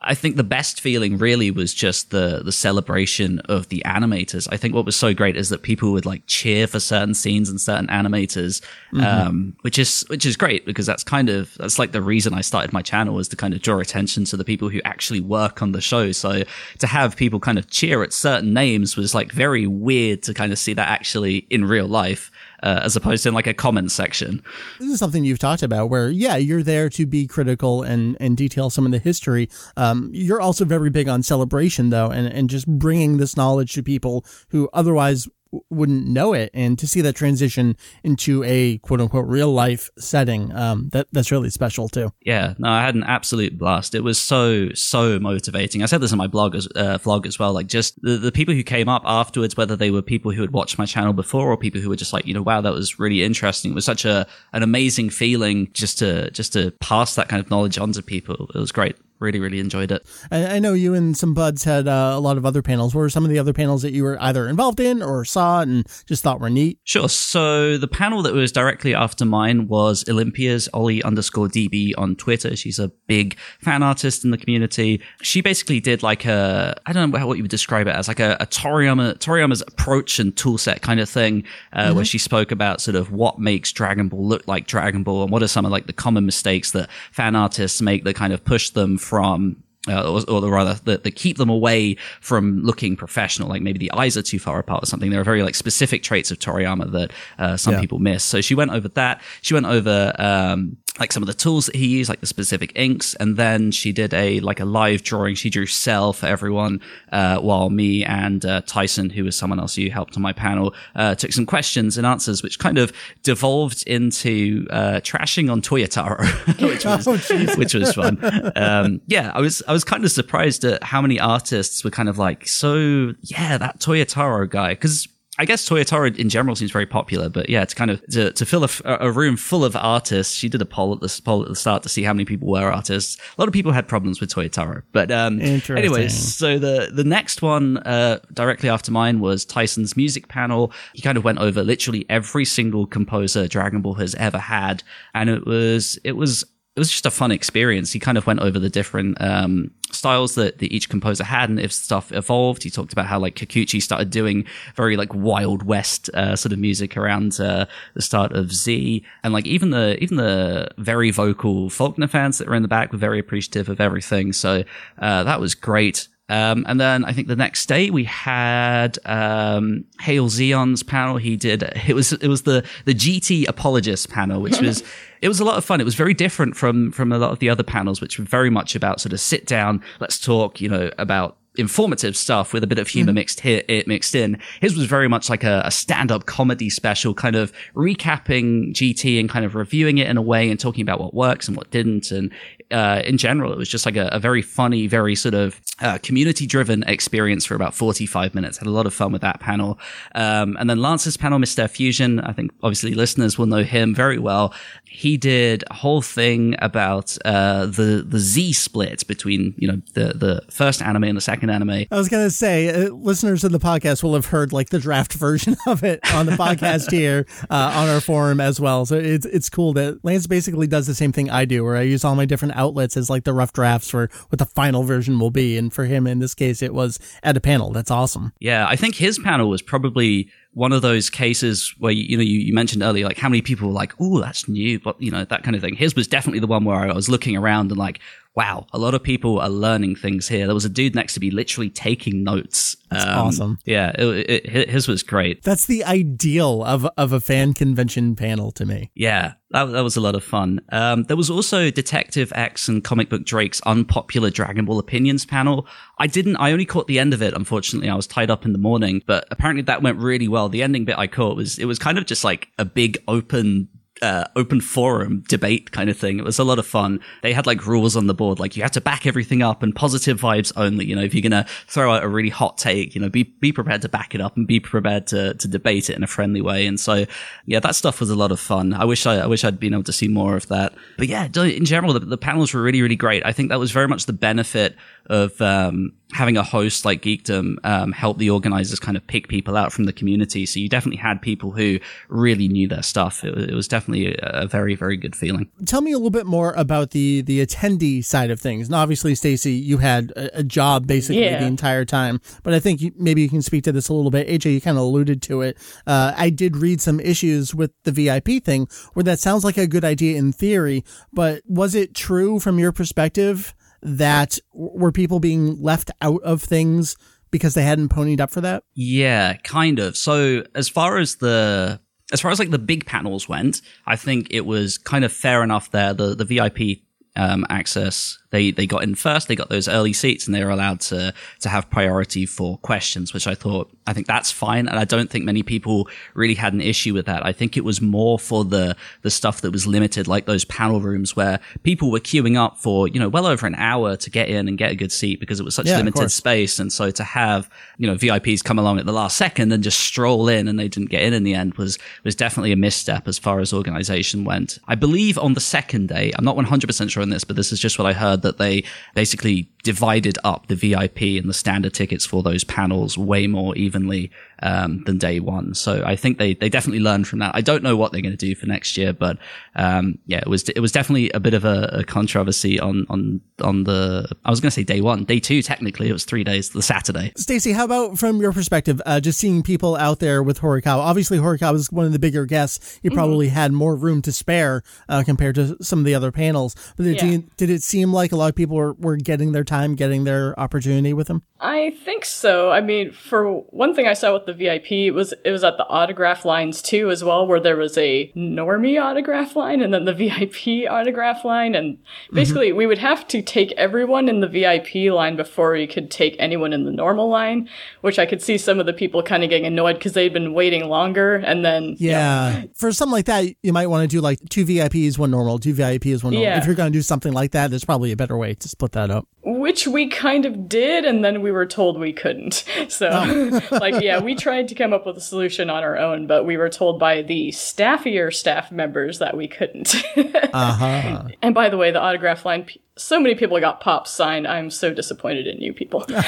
[0.00, 4.46] I think the best feeling really was just the the celebration of the animators.
[4.50, 7.50] I think what was so great is that people would like cheer for certain scenes
[7.50, 8.62] and certain animators,
[9.02, 12.42] um, which is which is great because that's kind of that's like the reason I
[12.42, 15.62] started my channel was to kind of draw attention to the people who actually work
[15.62, 16.12] on the show.
[16.12, 16.44] So
[16.78, 20.52] to have people kind of cheer at certain names was like very weird to kind
[20.52, 22.30] of see that actually in real life.
[22.60, 24.42] Uh, as opposed to in like a comment section.
[24.80, 28.36] This is something you've talked about where, yeah, you're there to be critical and, and
[28.36, 29.48] detail some of the history.
[29.76, 33.82] Um, you're also very big on celebration, though, and, and just bringing this knowledge to
[33.84, 35.28] people who otherwise
[35.70, 36.50] wouldn't know it.
[36.54, 41.30] And to see that transition into a quote unquote real life setting, um, that, that's
[41.30, 42.12] really special, too.
[42.22, 43.94] Yeah, no, I had an absolute blast.
[43.94, 45.82] It was so so motivating.
[45.82, 47.52] I said this in my blog as uh, vlog as well.
[47.52, 50.52] Like just the, the people who came up afterwards, whether they were people who had
[50.52, 52.98] watched my channel before or people who were just like, you know, wow, that was
[52.98, 53.72] really interesting.
[53.72, 57.50] It was such a an amazing feeling just to just to pass that kind of
[57.50, 58.50] knowledge on to people.
[58.54, 58.96] It was great.
[59.20, 60.06] Really, really enjoyed it.
[60.30, 62.94] I, I know you and some buds had uh, a lot of other panels.
[62.94, 65.60] What were some of the other panels that you were either involved in or saw
[65.60, 66.78] and just thought were neat?
[66.84, 67.08] Sure.
[67.08, 72.54] So the panel that was directly after mine was Olympia's Ollie underscore DB on Twitter.
[72.56, 75.02] She's a big fan artist in the community.
[75.22, 78.20] She basically did like a, I don't know what you would describe it as, like
[78.20, 82.80] a, a Toriyama, Toriyama's approach and toolset kind of thing, uh, where she spoke about
[82.80, 85.72] sort of what makes Dragon Ball look like Dragon Ball and what are some of
[85.72, 89.56] like the common mistakes that fan artists make that kind of push them from
[89.88, 93.48] uh, or, or rather that, that keep them away from looking professional.
[93.48, 95.10] Like maybe the eyes are too far apart or something.
[95.10, 97.80] There are very like specific traits of Toriyama that uh, some Yeah.
[97.80, 98.22] people miss.
[98.22, 99.22] So she went over that.
[99.40, 102.72] She went over um, like some of the tools that he used, like the specific
[102.74, 105.34] inks, and then she did a like a live drawing.
[105.34, 106.80] She drew Cell for everyone,
[107.12, 110.74] uh, while me and uh, Tyson, who was someone else who helped on my panel,
[110.94, 116.26] uh, took some questions and answers, which kind of devolved into uh, trashing on Toyotaro,
[116.60, 118.18] which was Oh, which was fun.
[118.56, 122.08] Um, yeah, I was I was kind of surprised at how many artists were kind
[122.08, 125.08] of like, so yeah, that Toyotaro guy, because.
[125.40, 128.44] I guess Toyotaro in general seems very popular, but yeah, to kind of to, to
[128.44, 131.54] fill a room full of artists, she did a poll at the poll at the
[131.54, 133.16] start to see how many people were artists.
[133.36, 137.40] A lot of people had problems with Toyotaro, but um, anyways, so the the next
[137.40, 140.72] one uh, directly after mine was Tyson's music panel.
[140.92, 144.82] He kind of went over literally every single composer Dragon Ball has ever had,
[145.14, 146.44] and it was it was
[146.78, 147.90] it was just a fun experience.
[147.90, 151.58] He kind of went over the different um, styles that, that each composer had and
[151.58, 152.62] if stuff evolved.
[152.62, 156.60] He talked about how like Kikuchi started doing very like Wild West uh, sort of
[156.60, 161.68] music around uh, the start of Z, and like even the even the very vocal
[161.68, 164.32] Faulconer fans that were in the back were very appreciative of everything.
[164.32, 164.62] So
[165.00, 166.06] uh, that was great.
[166.28, 171.16] Um, and then I think the next day we had um, Hale Xeon's panel.
[171.16, 174.82] He did it was it was the the GT apologist panel, which was
[175.22, 175.80] it was a lot of fun.
[175.80, 178.50] It was very different from from a lot of the other panels, which were very
[178.50, 182.66] much about sort of sit down, let's talk, you know, about informative stuff with a
[182.66, 184.38] bit of humor mixed here, it mixed in.
[184.60, 189.28] His was very much like a, a stand-up comedy special, kind of recapping GT and
[189.28, 192.10] kind of reviewing it in a way and talking about what works and what didn't.
[192.10, 192.32] And
[192.70, 195.98] uh, in general, it was just like a, a very funny, very sort of uh,
[195.98, 198.58] community-driven experience for about 45 minutes.
[198.58, 199.78] Had a lot of fun with that panel.
[200.14, 201.68] Um, and then Lance's panel, Mr.
[201.68, 204.54] Fusion, I think obviously listeners will know him very well.
[204.84, 210.12] He did a whole thing about uh, the the Z split between you know the
[210.14, 211.86] the first anime and the second American anime.
[211.90, 215.14] I was gonna say, uh, listeners of the podcast will have heard like the draft
[215.14, 218.86] version of it on the podcast here uh, on our forum as well.
[218.86, 221.82] So it's it's cool that Lance basically does the same thing I do, where I
[221.82, 225.18] use all my different outlets as like the rough drafts for what the final version
[225.18, 225.56] will be.
[225.56, 227.70] And for him, in this case, it was at a panel.
[227.70, 228.32] That's awesome.
[228.38, 232.40] Yeah, I think his panel was probably one of those cases where you, know you,
[232.40, 235.24] you mentioned earlier like how many people were like oh that's new but you know
[235.24, 235.74] that kind of thing.
[235.74, 238.00] His was definitely the one where i was looking around and like
[238.34, 240.46] wow a lot of people are learning things here.
[240.46, 242.76] There was a dude next to me literally taking notes.
[242.90, 243.58] That's um, awesome.
[243.64, 245.44] yeah it, it, his was great.
[245.44, 248.90] That's the ideal of of a fan convention panel to me.
[248.96, 250.60] Yeah that, that was a lot of fun.
[250.70, 255.66] Um, there was also Detective X and Comic Book Drake's unpopular Dragon Ball opinions panel.
[255.98, 257.32] I didn't, I only caught the end of it.
[257.34, 260.48] Unfortunately, I was tied up in the morning, but apparently that went really well.
[260.48, 263.68] The ending bit I caught was, it was kind of just like a big open
[264.02, 266.18] uh, open forum debate kind of thing.
[266.18, 267.00] It was a lot of fun.
[267.22, 269.74] They had like rules on the board, like you had to back everything up and
[269.74, 270.84] positive vibes only.
[270.86, 273.52] You know, if you're gonna throw out a really hot take, you know, be be
[273.52, 276.40] prepared to back it up and be prepared to to debate it in a friendly
[276.40, 276.66] way.
[276.66, 277.06] And so,
[277.46, 278.74] yeah, that stuff was a lot of fun.
[278.74, 280.74] I wish I, I wish I'd been able to see more of that.
[280.96, 283.24] But yeah, in general, the, the panels were really really great.
[283.24, 287.56] I think that was very much the benefit of um, having a host like Geekdom
[287.64, 290.46] um, help the organizers kind of pick people out from the community.
[290.46, 293.22] So you definitely had people who really knew their stuff.
[293.24, 295.50] It, it was definitely a, a, very, very good feeling.
[295.66, 298.68] Tell me a little bit more about the the attendee side of things.
[298.68, 301.40] And obviously, Stacy, you had a, a job basically yeah.
[301.40, 304.10] the entire time, but I think you, maybe you can speak to this a little
[304.10, 304.28] bit.
[304.28, 305.58] AJ, you kind of alluded to it.
[305.86, 309.66] Uh, I did read some issues with the VIP thing where that sounds like a
[309.66, 313.54] good idea in theory, but was it true from your perspective?
[313.82, 316.96] That were people being left out of things
[317.30, 318.64] because they hadn't ponied up for that?
[318.74, 319.96] Yeah, kind of.
[319.96, 321.80] So as far as the
[322.12, 325.42] as far as like the big panels went, I think it was kind of fair
[325.42, 325.94] enough there.
[325.94, 326.80] The the VIP
[327.16, 329.28] um, access they they got in first.
[329.28, 333.14] They got those early seats, and they were allowed to to have priority for questions,
[333.14, 336.52] which I thought I think that's fine, and I don't think many people really had
[336.52, 337.24] an issue with that.
[337.24, 340.80] I think it was more for the the stuff that was limited, like those panel
[340.80, 344.28] rooms where people were queuing up for you know well over an hour to get
[344.28, 346.90] in and get a good seat because it was such yeah, limited space, and so
[346.90, 350.48] to have you know VIPs come along at the last second and just stroll in
[350.48, 353.40] and they didn't get in in the end was was definitely a misstep as far
[353.40, 354.58] as organization went.
[354.68, 357.52] I believe on the second day, I'm not 100 percent sure on this, but this
[357.52, 361.74] is just what I heard that they basically divided up the VIP and the standard
[361.74, 364.10] tickets for those panels way more evenly
[364.42, 365.54] um, than day one.
[365.54, 367.34] So I think they they definitely learned from that.
[367.34, 369.18] I don't know what they're going to do for next year, but
[369.56, 373.20] um, yeah, it was it was definitely a bit of a, a controversy on on
[373.42, 374.08] on the.
[374.24, 375.42] I was going to say day one, day two.
[375.42, 376.50] Technically, it was three days.
[376.50, 377.12] The Saturday.
[377.16, 380.78] Stacy, how about from your perspective, uh, just seeing people out there with Horikawa?
[380.78, 382.78] Obviously, Horikawa was one of the bigger guests.
[382.82, 382.96] You mm-hmm.
[382.96, 383.34] probably mm-hmm.
[383.34, 386.54] had more room to spare uh, compared to some of the other panels.
[386.76, 387.04] But did, yeah.
[387.04, 390.04] you, did it seem like a lot of people were, were getting their time, getting
[390.04, 391.22] their opportunity with him?
[391.40, 392.50] I think so.
[392.50, 395.56] I mean, for one thing I saw with the VIP, it was it was at
[395.56, 399.84] the autograph lines too as well, where there was a normie autograph line and then
[399.84, 402.16] the VIP autograph line, and mm-hmm.
[402.16, 402.58] basically mm-hmm.
[402.58, 406.52] we would have to take everyone in the VIP line before we could take anyone
[406.52, 407.48] in the normal line,
[407.82, 410.34] which I could see some of the people kind of getting annoyed because they'd been
[410.34, 413.96] waiting longer, and then yeah, you know, for something like that, you might want to
[413.96, 416.28] do like two VIPs, one normal, two VIPs, one normal.
[416.28, 416.38] Yeah.
[416.38, 418.72] If you're going to do something like that, there's probably a better way to split
[418.72, 419.06] that up.
[419.30, 422.44] Which we kind of did, and then we were told we couldn't.
[422.68, 423.40] So, oh.
[423.58, 426.36] like, yeah, we tried to come up with a solution on our own, but we
[426.36, 429.74] were told by the staffier staff members that we couldn't.
[429.96, 431.08] uh-huh.
[431.22, 432.46] And by the way, the autograph line
[432.78, 434.26] so many people got pop signed.
[434.26, 435.84] I'm so disappointed in you people.
[435.88, 435.98] God.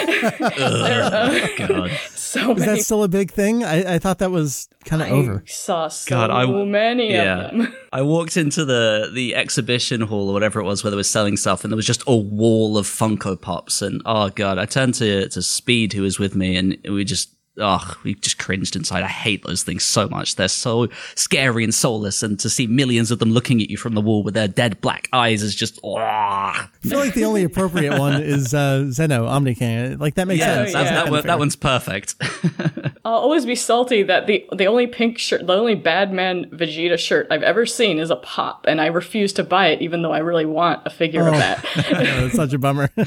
[2.30, 3.64] So Is that still a big thing?
[3.64, 5.42] I, I thought that was kind of over.
[5.48, 7.46] Saw so God, I, many yeah.
[7.46, 7.74] of them.
[7.92, 11.36] I walked into the the exhibition hall or whatever it was where they were selling
[11.36, 13.82] stuff, and there was just a wall of Funko Pops.
[13.82, 17.34] And oh God, I turned to to Speed who was with me, and we just
[17.60, 19.02] oh, we just cringed inside.
[19.02, 20.36] I hate those things so much.
[20.36, 23.94] They're so scary and soulless, and to see millions of them looking at you from
[23.94, 25.78] the wall with their dead black eyes is just.
[25.84, 25.96] Oh.
[25.96, 29.98] I feel like the only appropriate one is uh, Zeno Omni-King.
[29.98, 30.72] Like that makes yeah, sense.
[30.72, 30.82] Yeah.
[30.82, 32.14] That, one, that, one's perfect.
[33.04, 37.26] I'll always be salty that the the only pink shirt, the only Badman Vegeta shirt
[37.30, 40.18] I've ever seen is a pop, and I refuse to buy it, even though I
[40.18, 41.28] really want a figure oh.
[41.28, 41.64] of that.
[41.90, 42.90] That's such a bummer.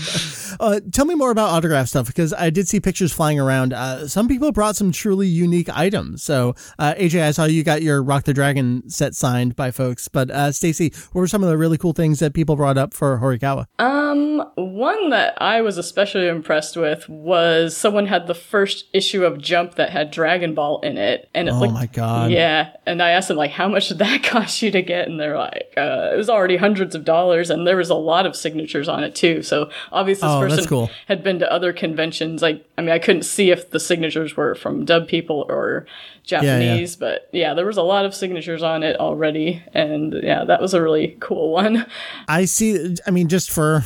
[0.59, 3.73] Uh, tell me more about autograph stuff because I did see pictures flying around.
[3.73, 6.21] Uh, some people people brought some truly unique items.
[6.21, 10.09] So, uh, AJ, I saw you got your Rock the Dragon set signed by folks,
[10.09, 12.93] but uh, Stacy, what were some of the really cool things that people brought up
[12.93, 13.67] for Horikawa?
[13.79, 19.37] Um, one that I was especially impressed with was someone had the first issue of
[19.39, 22.71] Jump that had Dragon Ball in it, and it oh looked, my god, yeah.
[22.85, 25.07] And I asked them like, how much did that cost you to get?
[25.07, 28.25] And they're like, uh, it was already hundreds of dollars, and there was a lot
[28.25, 29.41] of signatures on it too.
[29.41, 30.89] So obviously, this Oh, person cool.
[31.07, 32.41] had been to other conventions.
[32.41, 35.85] Like, I mean, I couldn't see if the signatures were from dub people or
[36.23, 40.61] Japanese, but yeah, there was a lot of signatures on it already, and yeah, that
[40.61, 41.85] was a really cool one.
[42.27, 42.95] I see.
[43.05, 43.83] I mean, just for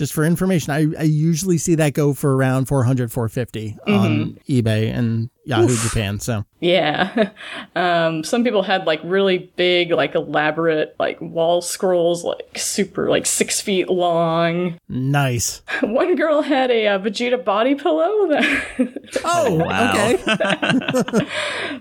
[0.00, 4.90] just for information, I, I usually see that go for around 400, 450 on eBay
[4.96, 6.18] and Yahoo Japan.
[6.20, 7.30] So Yeah.
[7.76, 13.26] Um, some people had like really big, like elaborate, like wall scrolls, like super, like
[13.26, 14.78] six feet long.
[14.88, 15.62] nice.
[15.82, 19.92] One girl had a uh, Vegeta body pillow that, Oh, Wow.
[19.94, 20.16] okay.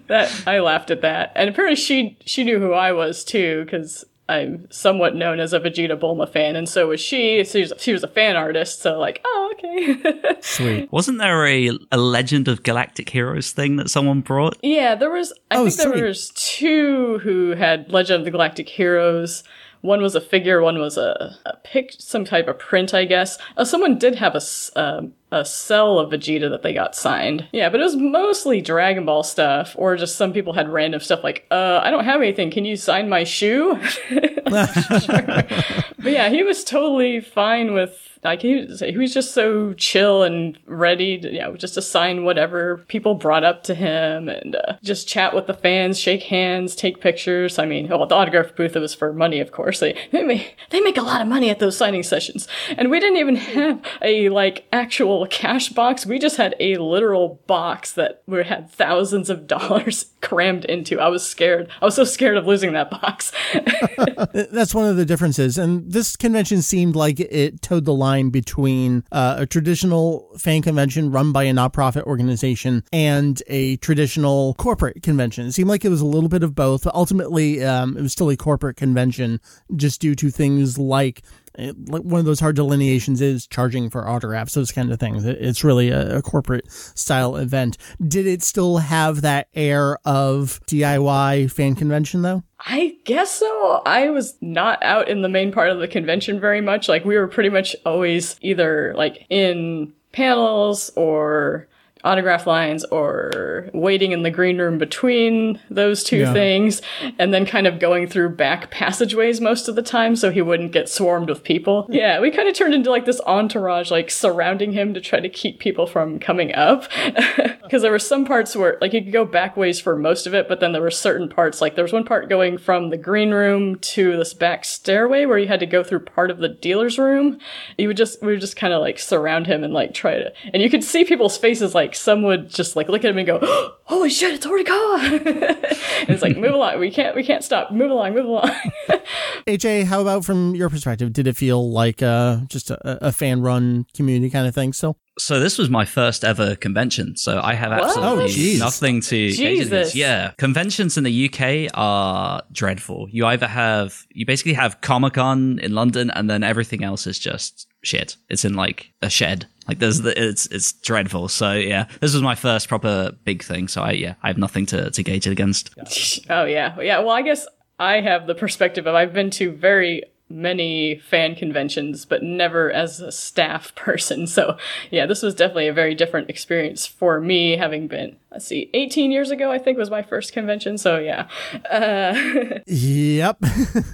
[0.08, 1.32] that I laughed at that.
[1.36, 5.60] And apparently she, she knew who I was too, because I'm somewhat known as a
[5.60, 7.44] Vegeta Bulma fan, and so was she.
[7.44, 10.36] She was, she was a fan artist, so like, oh, okay.
[10.42, 10.92] Sweet.
[10.92, 14.58] Wasn't there a, a Legend of Galactic Heroes thing that someone brought?
[14.62, 15.34] Yeah, there was.
[15.52, 19.44] I Oh, think there was two who had Legend of the Galactic Heroes.
[19.82, 20.62] One was a figure.
[20.62, 23.38] One was a, a pic, some type of print, I guess.
[23.58, 24.42] Uh, someone did have a
[24.80, 27.48] um, a cell of Vegeta that they got signed.
[27.52, 31.24] Yeah, but it was mostly Dragon Ball stuff, or just some people had random stuff
[31.24, 32.52] like, "Uh, I don't have anything.
[32.52, 33.80] Can you sign my shoe?"
[36.02, 40.24] But yeah, he was totally fine with like he was, he was just so chill
[40.24, 44.56] and ready to you know just to sign whatever people brought up to him and
[44.56, 47.58] uh, just chat with the fans, shake hands, take pictures.
[47.58, 49.80] I mean, well, the autograph booth it was for money, of course.
[49.80, 52.48] They they make, they make a lot of money at those signing sessions,
[52.78, 56.06] and we didn't even have a like actual cash box.
[56.06, 61.00] We just had a literal box that we had thousands of dollars crammed into.
[61.00, 61.70] I was scared.
[61.82, 63.32] I was so scared of losing that box.
[64.52, 65.58] That's one of the differences.
[65.58, 71.12] And this convention seemed like it towed the line between uh, a traditional fan convention
[71.12, 75.46] run by a nonprofit organization and a traditional corporate convention.
[75.48, 76.84] It seemed like it was a little bit of both.
[76.84, 79.40] But ultimately, um, it was still a corporate convention
[79.76, 81.24] just due to things like
[81.58, 85.26] it, like one of those hard delineations is charging for autographs, those kind of things.
[85.26, 87.78] It- It's really a, a corporate style event.
[88.06, 92.44] Did it still have that air of DIY fan convention though?
[92.60, 93.82] I guess so.
[93.86, 96.90] I was not out in the main part of the convention very much.
[96.90, 101.68] Like we were pretty much always either like in panels or
[102.04, 106.34] autograph lines or waiting in the green room between those two Yeah.
[106.34, 106.82] things
[107.18, 110.72] and then kind of going through back passageways most of the time so he wouldn't
[110.72, 111.88] get swarmed with people.
[111.90, 115.30] Yeah, we kind of turned into like this entourage like surrounding him to try to
[115.30, 116.90] keep people from coming up
[117.64, 120.34] because there were some parts where like you could go back ways for most of
[120.34, 122.98] it but then there were certain parts like there was one part going from the
[122.98, 126.48] green room to this back stairway where you had to go through part of the
[126.50, 127.38] dealer's room
[127.78, 130.32] you would just we would just kind of like surround him and like try to
[130.54, 133.28] and you could see people's faces like some would just like look at him and
[133.28, 133.40] go
[133.84, 135.00] holy shit it's Horikawa
[136.02, 138.50] and it's like move along we can't we can't stop move along move along
[139.48, 141.12] AJ, how about from your perspective?
[141.12, 144.98] Did it feel like uh, just a, a fan run community kind of thing still?
[145.18, 149.96] So this was my first ever convention, so I have absolutely Oh, nothing to Jesus.
[149.96, 153.08] Yeah, conventions in the UK are dreadful.
[153.10, 157.18] You either have you basically have Comic Con in London, and then everything else is
[157.20, 158.18] just shit.
[158.30, 159.48] It's in like a shed.
[159.70, 161.28] Like there's the it's it's dreadful.
[161.28, 163.68] So yeah, this was my first proper big thing.
[163.68, 165.76] So I yeah I have nothing to to gauge it against.
[166.30, 167.00] Oh yeah, yeah.
[167.00, 167.46] Well, I guess
[167.78, 173.00] I have the perspective of I've been to very many fan conventions, but never as
[173.00, 174.26] a staff person.
[174.26, 174.58] So
[174.90, 179.12] yeah, this was definitely a very different experience for me, having been let's see, 18
[179.12, 180.80] years ago I think was my first convention.
[180.80, 181.28] So yeah,
[181.70, 183.38] uh, Yep.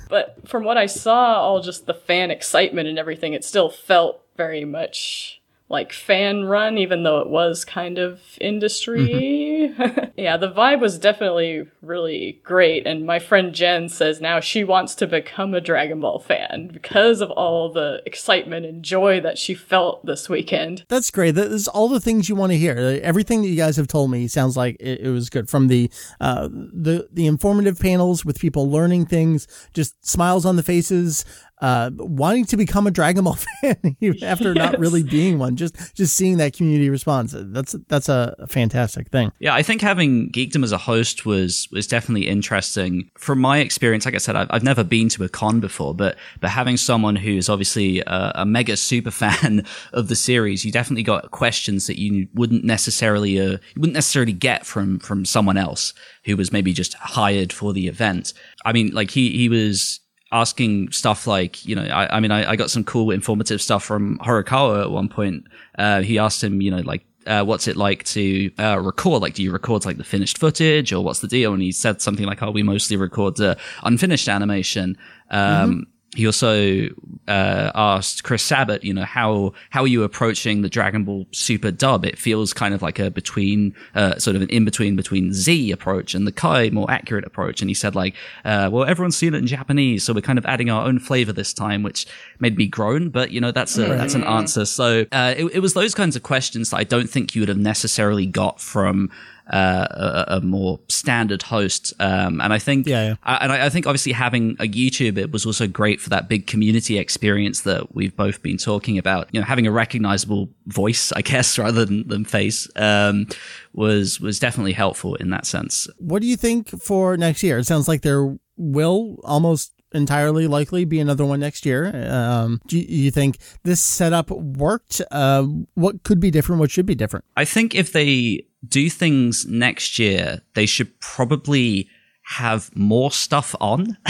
[0.09, 4.21] but from what I saw, all just the fan excitement and everything, it still felt
[4.37, 9.73] very much like fan run, even though it was kind of industry.
[10.15, 12.85] yeah, the vibe was definitely really great.
[12.85, 17.19] And my friend Jen says now she wants to become a Dragon Ball fan because
[17.19, 20.85] of all the excitement and joy that she felt this weekend.
[20.87, 21.31] That's great.
[21.31, 22.99] That is all the things you want to hear.
[23.01, 25.49] Everything that you guys have told me sounds like it, it was good.
[25.49, 25.89] From the
[26.21, 31.25] uh, the the informative panels with people learning things, just smiles on the faces,
[31.61, 34.55] uh, wanting to become a Dragon Ball fan after yes.
[34.55, 35.55] not really being one.
[35.55, 37.33] Just just seeing that community response.
[37.35, 39.31] That's that's a fantastic thing.
[39.39, 43.09] Yeah, I think having Geekdom as a host was was definitely interesting.
[43.17, 46.17] From my experience, like I said, I've, I've never been to a con before, but
[46.41, 51.03] but having someone who's obviously a, a mega super fan of the series, you definitely
[51.03, 55.93] got questions that you wouldn't necessarily uh, you wouldn't necessarily get from from someone else
[56.25, 58.33] who was maybe just hired for the event.
[58.65, 60.01] I mean, like he he was
[60.31, 63.83] asking stuff like, you know, I, I mean, I, I, got some cool informative stuff
[63.83, 65.45] from Horikawa at one point.
[65.77, 69.21] Uh, he asked him, you know, like, uh, what's it like to uh, record?
[69.21, 71.53] Like, do you record like the finished footage or what's the deal?
[71.53, 74.97] And he said something like, oh, we mostly record the unfinished animation.
[75.29, 75.79] Um, mm-hmm
[76.15, 76.87] he also
[77.27, 81.71] uh, asked Chris Sabat, you know, how how are you approaching the Dragon Ball Super
[81.71, 82.05] dub?
[82.05, 85.71] It feels kind of like a between, uh, sort of an in between between Z
[85.71, 87.61] approach and the Kai more accurate approach.
[87.61, 90.45] And he said like, uh, well, everyone's seen it in Japanese, so we're kind of
[90.45, 92.05] adding our own flavor this time, which
[92.39, 93.09] made me groan.
[93.09, 94.65] But you know, that's a that's an answer.
[94.65, 97.49] So uh, it, it was those kinds of questions that I don't think you would
[97.49, 99.11] have necessarily got from
[99.51, 99.87] uh,
[100.27, 101.93] a, a, more standard host.
[101.99, 103.15] Um, and I think, yeah, yeah.
[103.23, 106.27] I, and I, I, think obviously having a YouTube, it was also great for that
[106.27, 109.29] big community experience that we've both been talking about.
[109.31, 113.27] You know, having a recognizable voice, I guess, rather than, than face, um,
[113.73, 115.87] was was definitely helpful in that sense.
[115.99, 117.59] What do you think for next year?
[117.59, 121.91] It sounds like there will almost entirely likely be another one next year.
[122.09, 125.01] Um, do you think this setup worked?
[125.09, 125.43] Uh,
[125.73, 126.59] what could be different?
[126.59, 127.25] What should be different?
[127.37, 131.89] I think if they do things next year, they should probably
[132.27, 133.97] have more stuff on.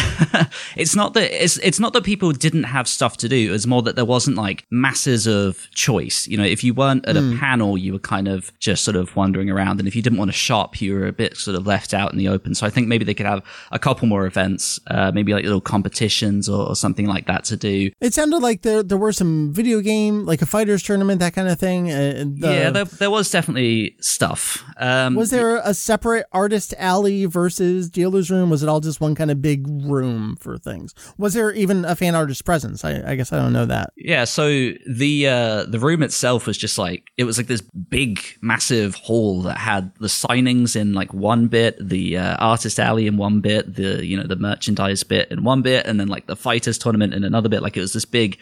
[0.78, 3.54] it's not that it's it's not that people didn't have stuff to do.
[3.54, 6.26] It's more that there wasn't like masses of choice.
[6.28, 7.20] You know, if you weren't at mm.
[7.20, 7.38] a hmm.
[7.38, 10.30] panel, you were kind of just sort of wandering around, and if you didn't want
[10.30, 12.56] to shop, you were a bit sort of left out in the open.
[12.56, 15.62] So I think maybe they could have a couple more events, uh, maybe like little
[15.62, 17.92] competitions or, or, something like that to do.
[18.00, 21.50] It sounded like there there were some video game, like a fighters tournament, that kind
[21.50, 21.92] of thing.
[21.92, 24.64] Uh, the, yeah, there, there was definitely stuff.
[24.78, 27.90] Um, was there a separate artist alley versus?
[28.06, 28.50] Dealer's room?
[28.50, 30.94] Was it all just one kind of big room for things?
[31.18, 32.86] Was there even a fan artist presence?
[32.86, 33.92] I, I guess I don't know that.
[33.96, 38.22] Yeah, so the uh, the room itself was just like it was like this big,
[38.42, 43.18] massive hall that had the signings in like one bit, the uh, artist alley in
[43.18, 46.36] one bit, the you know the merchandise bit in one bit, and then like the
[46.36, 47.62] fighters tournament in another bit.
[47.62, 48.38] Like it was this big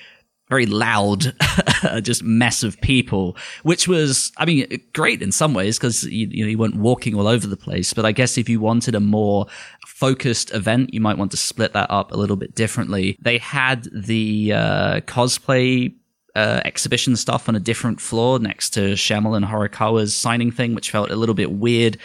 [0.53, 1.33] very loud,
[2.03, 6.43] just mess of people, which was, I mean, great in some ways because you, you,
[6.43, 7.91] know you weren't walking all over the place.
[7.91, 9.47] But I guess if you wanted a more
[9.87, 13.17] focused event, you might want to split that up a little bit differently.
[13.19, 15.95] They had the uh, cosplay
[16.35, 20.89] uh, exhibition stuff on a different floor next to Schemmel and Horikawa's signing thing, which
[20.89, 21.97] felt a little bit weird.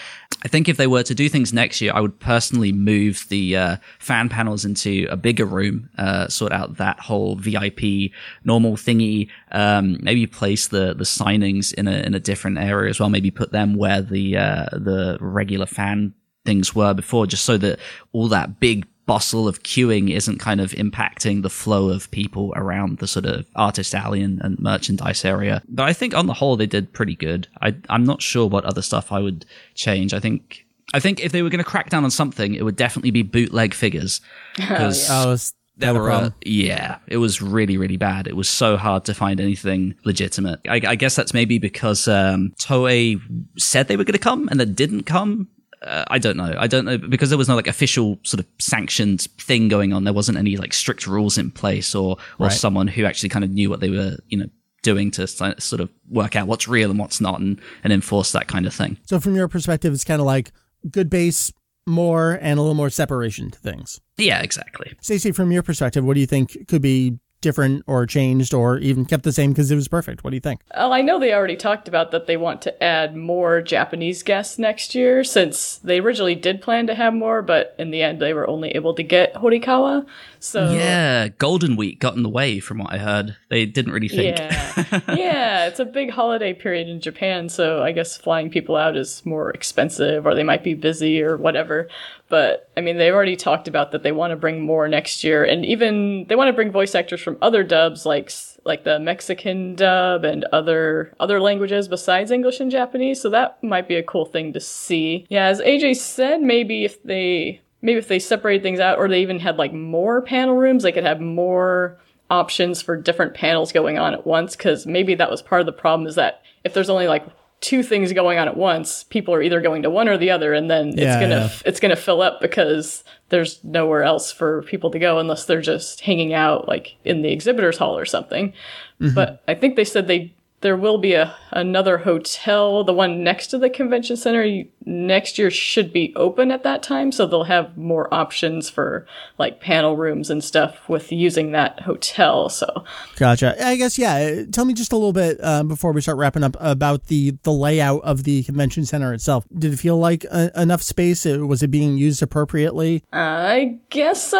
[0.44, 3.56] I think if they were to do things next year, I would personally move the
[3.56, 8.12] uh, fan panels into a bigger room, uh, sort out that whole VIP
[8.44, 9.30] normal thingy.
[9.50, 13.08] Um, maybe place the the signings in a in a different area as well.
[13.08, 16.14] Maybe put them where the uh, the regular fan
[16.44, 17.80] things were before, just so that
[18.12, 22.98] all that big bustle of queuing isn't kind of impacting the flow of people around
[22.98, 25.62] the sort of artist alley and, and merchandise area.
[25.66, 27.48] But I think on the whole, they did pretty good.
[27.62, 30.12] I, I'm not sure what other stuff I would change.
[30.12, 32.76] I think I think if they were going to crack down on something, it would
[32.76, 34.20] definitely be bootleg figures.
[34.56, 35.36] Because oh, yeah.
[35.78, 38.26] there were, uh, yeah, it was really, really bad.
[38.26, 40.60] It was so hard to find anything legitimate.
[40.68, 43.20] I, I guess that's maybe because um, Toei
[43.58, 45.48] said they were going to come and then didn't come
[45.88, 46.54] uh, I don't know.
[46.58, 50.04] I don't know because there was no like official sort of sanctioned thing going on.
[50.04, 52.52] There wasn't any like strict rules in place or or right.
[52.52, 54.48] someone who actually kind of knew what they were, you know,
[54.82, 58.48] doing to sort of work out what's real and what's not and and enforce that
[58.48, 58.98] kind of thing.
[59.06, 60.52] So from your perspective, it's kind of like
[60.90, 61.52] good base,
[61.86, 64.00] more and a little more separation to things.
[64.16, 64.94] Yeah, exactly.
[65.00, 69.04] Stacey, from your perspective, what do you think could be different or changed or even
[69.04, 70.24] kept the same because it was perfect.
[70.24, 70.60] What do you think?
[70.74, 74.58] Well, I know they already talked about that they want to add more Japanese guests
[74.58, 78.34] next year since they originally did plan to have more, but in the end they
[78.34, 80.06] were only able to get Horikawa.
[80.40, 83.36] So Yeah, Golden Week got in the way from what I heard.
[83.48, 84.38] They didn't really think.
[84.38, 85.00] Yeah.
[85.14, 89.24] yeah, it's a big holiday period in Japan, so I guess flying people out is
[89.24, 91.88] more expensive or they might be busy or whatever.
[92.28, 95.44] But I mean, they've already talked about that they want to bring more next year,
[95.44, 98.30] and even they want to bring voice actors from other dubs, like
[98.64, 103.20] like the Mexican dub and other other languages besides English and Japanese.
[103.20, 105.26] So that might be a cool thing to see.
[105.28, 109.22] Yeah, as AJ said, maybe if they maybe if they separated things out, or they
[109.22, 111.98] even had like more panel rooms, they could have more
[112.30, 114.56] options for different panels going on at once.
[114.56, 117.24] Because maybe that was part of the problem is that if there's only like
[117.60, 120.52] two things going on at once, people are either going to one or the other,
[120.52, 121.50] and then it's gonna yeah.
[121.64, 126.00] it's gonna fill up because there's nowhere else for people to go unless they're just
[126.00, 128.52] hanging out like in the exhibitors hall or something.
[129.00, 129.14] Mm-hmm.
[129.14, 133.46] But I think they said they there will be a another hotel, the one next
[133.48, 137.44] to the convention center you, next year should be open at that time, so they'll
[137.44, 139.06] have more options for
[139.38, 142.48] like panel rooms and stuff with using that hotel.
[142.48, 142.84] So
[143.16, 143.54] Gotcha.
[143.64, 144.42] I guess yeah.
[144.50, 147.52] Tell me just a little bit uh, before we start wrapping up about the the
[147.52, 149.46] layout of the convention center itself.
[149.56, 151.24] Did it feel like uh, enough space?
[151.24, 153.02] Was it being used appropriately?
[153.12, 154.38] I guess so.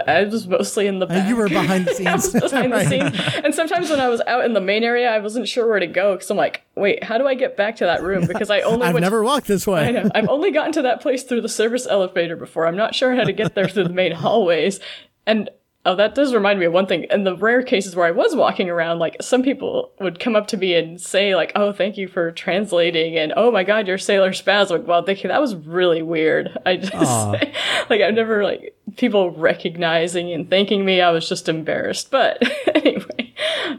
[0.06, 1.26] I was mostly in the back.
[1.26, 2.50] Uh, you were behind the I was scenes.
[2.50, 3.20] behind the scenes.
[3.44, 5.86] And sometimes when I was out in the main area, I wasn't sure where to
[5.86, 8.26] go because I'm like, wait, how do I get back to that room?
[8.26, 9.88] Because I only I've went never walked this way.
[9.88, 10.10] I know.
[10.14, 12.66] I've only gotten to that place through the service elevator before.
[12.66, 14.80] I'm not sure how to get there through the main hallways.
[15.26, 15.50] And
[15.86, 17.06] oh, that does remind me of one thing.
[17.10, 20.46] In the rare cases where I was walking around, like some people would come up
[20.48, 23.98] to me and say, like, "Oh, thank you for translating," and "Oh my God, you're
[23.98, 25.28] Sailor Spaz." Like, well, thank you.
[25.28, 26.56] That was really weird.
[26.66, 26.92] I just
[27.90, 31.00] like I've never like people recognizing and thanking me.
[31.00, 32.10] I was just embarrassed.
[32.10, 32.42] But
[32.74, 33.29] anyway.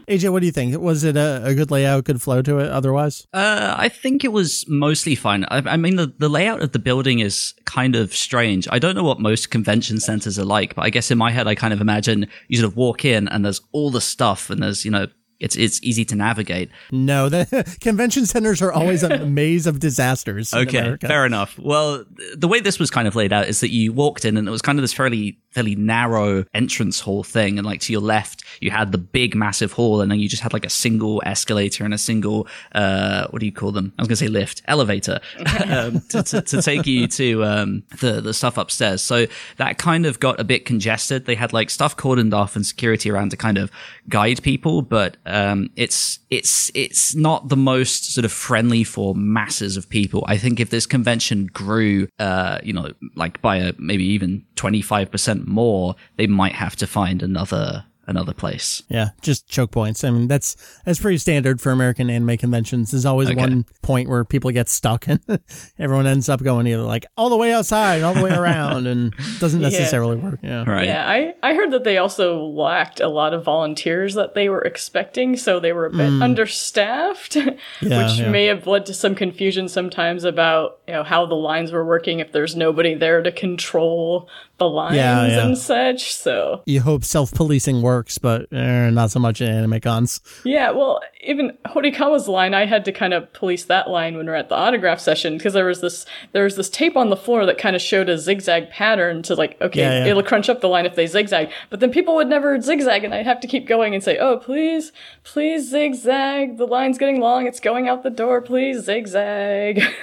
[0.08, 0.78] AJ, what do you think?
[0.80, 2.70] Was it a, a good layout, good flow to it?
[2.70, 5.44] Otherwise, Uh, I think it was mostly fine.
[5.44, 8.66] I, I mean, the, the layout of the building is kind of strange.
[8.70, 11.46] I don't know what most convention centers are like, but I guess in my head,
[11.46, 14.62] I kind of imagine you sort of walk in and there's all the stuff and
[14.62, 15.06] there's, you know,
[15.40, 16.70] it's, it's easy to navigate.
[16.92, 17.28] no.
[17.28, 20.54] The convention centers are always a maze of disasters.
[20.54, 21.58] Okay, fair enough.
[21.58, 22.04] Well,
[22.36, 24.52] the way this was kind of laid out is that you walked in and it
[24.52, 28.44] was kind of this fairly fairly narrow entrance hall thing, and like to your left
[28.60, 31.84] you had the big massive hall, and then you just had like a single escalator
[31.84, 33.92] and a single uh what do you call them?
[33.98, 35.20] I was gonna say lift, elevator,
[35.66, 39.02] um, to, to, to take you to um the the stuff upstairs.
[39.02, 39.26] So
[39.56, 41.26] that kind of got a bit congested.
[41.26, 43.70] They had like stuff cordoned off and security around to kind of
[44.08, 49.76] guide people, but um it's it's it's not the most sort of friendly for masses
[49.76, 50.24] of people.
[50.26, 54.82] I think if this convention grew, uh, you know, like by a maybe even twenty
[54.82, 58.82] five percent more, they might have to find another another place.
[58.88, 60.02] Yeah, just choke points.
[60.04, 62.90] I mean, that's that's pretty standard for American anime conventions.
[62.90, 63.38] There's always Okay.
[63.40, 65.20] one point where people get stuck and
[65.78, 69.14] everyone ends up going either like all the way outside, all the way around, and
[69.14, 69.68] it doesn't Yeah.
[69.68, 70.40] necessarily work.
[70.42, 70.64] Yeah.
[70.68, 70.86] Right.
[70.86, 74.62] Yeah, I, I heard that they also lacked a lot of volunteers that they were
[74.62, 77.58] expecting, so they were a bit understaffed, Mm.
[77.80, 78.30] Yeah, which yeah.
[78.30, 82.18] may have led to some confusion sometimes about you know how the lines were working
[82.20, 84.28] if there's nobody there to control
[84.58, 85.46] the lines Yeah, yeah.
[85.46, 86.12] and such.
[86.14, 90.20] So You hope self policing works, but eh, not so much in anime cons.
[90.44, 94.32] yeah, well, even Horikawa's line, I had to kind of police that line when we
[94.32, 97.16] are at the autograph session because there was this there was this tape on the
[97.16, 100.10] floor that kind of showed a zigzag pattern to like okay, Yeah, yeah.
[100.10, 103.14] it'll crunch up the line if they zigzag, but then people would never zigzag, and
[103.14, 104.92] I'd have to keep going and say, oh please,
[105.24, 109.82] please zigzag, the line's getting long, it's going out the door, please zigzag.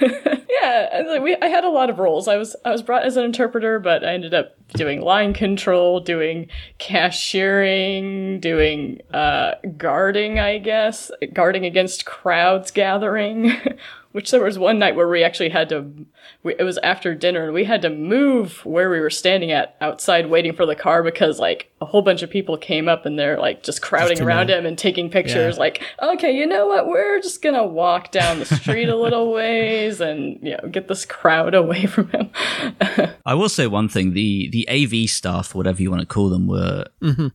[0.62, 2.28] yeah, we I had a lot of roles.
[2.28, 6.00] I was I was brought as an interpreter, but I ended up doing line control,
[6.00, 6.48] doing
[6.78, 13.52] cashiering, doing uh, guarding, I guess, guarding against crowds gathering.
[14.12, 15.88] Which there was one night where we actually had to,
[16.42, 19.76] we, it was after dinner and we had to move where we were standing at
[19.80, 23.18] outside waiting for the car because like a whole bunch of people came up and
[23.18, 25.60] they're like just crowding too around him and taking pictures Yeah.
[25.60, 26.86] like, okay, you know what?
[26.86, 31.04] We're just gonna walk down the street a little ways and, you know, get this
[31.06, 32.30] crowd away from him.
[33.26, 36.46] I will say one thing: the the AV staff, whatever you want to call them,
[36.46, 36.84] were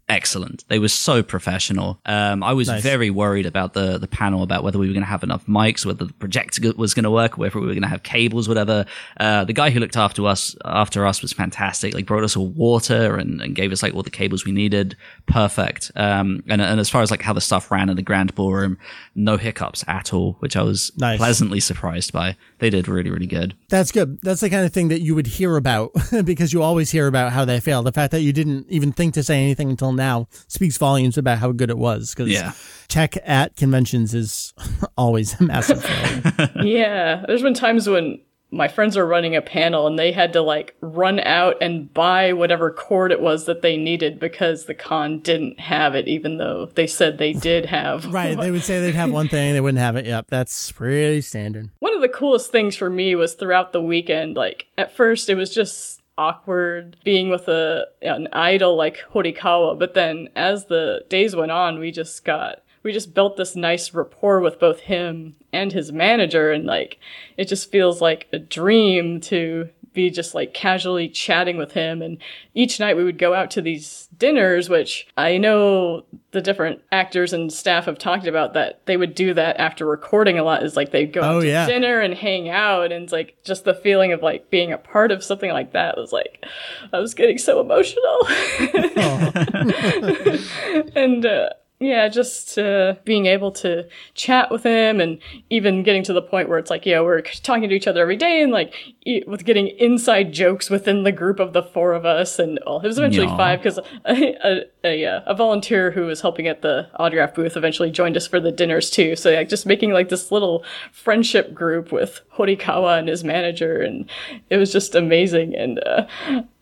[0.09, 0.65] excellent.
[0.67, 1.99] They were so professional.
[2.05, 2.81] Um, I was Nice.
[2.83, 5.85] very worried about the the panel, about whether we were going to have enough mics,
[5.85, 8.84] whether the projector was going to work, whether we were going to have cables, whatever.
[9.19, 11.93] Uh, the guy who looked after us after us was fantastic.
[11.93, 14.95] Like brought us all water and, and gave us like all the cables we needed.
[15.27, 15.91] Perfect.
[15.95, 18.77] Um, and and as far as like how the stuff ran in the grand ballroom,
[19.15, 21.17] no hiccups at all, which I was Nice.
[21.17, 22.35] pleasantly surprised by.
[22.59, 23.55] They did really really good.
[23.69, 24.19] That's good.
[24.21, 25.91] That's the kind of thing that you would hear about
[26.25, 27.83] because you always hear about how they fail.
[27.83, 31.39] The fact that you didn't even think to say anything until now speaks volumes about
[31.39, 32.13] how good it was.
[32.13, 32.53] Because Yeah.
[32.87, 34.53] tech at conventions is
[34.97, 36.51] always a massive failure.
[36.63, 38.19] yeah, there's been times when
[38.55, 42.31] my friends are running a panel and they had to like run out and buy
[42.31, 46.67] whatever cord it was that they needed because the con didn't have it, even though
[46.75, 48.05] they said they did have.
[48.13, 48.37] right.
[48.37, 50.05] They would say they'd have one thing, they wouldn't have it.
[50.05, 50.27] Yep.
[50.29, 51.69] That's pretty standard.
[51.79, 55.35] One of the coolest things for me was throughout the weekend, like at first it
[55.35, 61.35] was just awkward being with a an idol like Horikawa, but then as the days
[61.35, 65.73] went on, we just got we just built this nice rapport with both him and
[65.73, 66.97] his manager and like
[67.35, 72.01] it just feels like a dream to be just like casually chatting with him.
[72.01, 72.17] And
[72.53, 77.31] each night we would go out to these dinners, which I know the different actors
[77.31, 80.75] and staff have talked about that they would do that after recording a lot is
[80.75, 81.65] like they'd go Oh, out to yeah.
[81.65, 82.91] dinner and hang out.
[82.91, 85.95] And it's like just the feeling of like being a part of something like that
[85.97, 86.45] was like,
[86.91, 88.19] I was getting so emotional.
[90.95, 91.49] and, uh,
[91.79, 95.19] yeah, just uh, being able to chat with him and
[95.49, 98.15] even getting to the point where it's like, yeah, we're talking to each other every
[98.15, 98.73] day and like
[99.05, 102.39] e- with getting inside jokes within the group of the four of us.
[102.39, 106.47] And well, it was eventually five because a, a, a, a volunteer who was helping
[106.47, 109.17] at the autograph booth eventually joined us for the dinners too.
[109.17, 110.63] So like just making like this little
[110.93, 113.81] friendship group with Horikawa and his manager.
[113.81, 114.09] And
[114.49, 115.53] it was just amazing.
[115.55, 116.05] And, uh,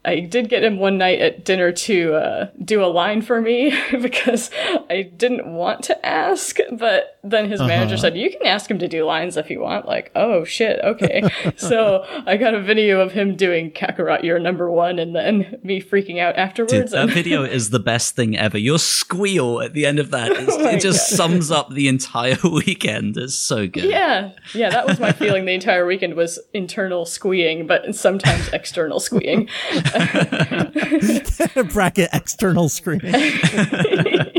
[0.05, 3.73] I did get him one night at dinner to uh, do a line for me
[4.01, 4.49] because
[4.89, 8.87] I didn't want to ask, but then his manager said, "You can ask him to
[8.89, 11.23] do lines if you want." Like, oh shit, okay.
[11.55, 15.81] so I got a video of him doing Kakarot, you're number one, and then me
[15.81, 16.91] freaking out Dude, afterwards.
[16.91, 18.57] that video is the best thing ever.
[18.57, 21.15] Your squeal at the end of that, is, my it just God.
[21.15, 23.15] sums up the entire weekend.
[23.15, 23.85] It's so good.
[23.85, 28.99] yeah, yeah, that was my feeling the entire weekend was internal squeeing, but sometimes external
[28.99, 29.47] squeeing.
[31.73, 33.01] Bracket external screen.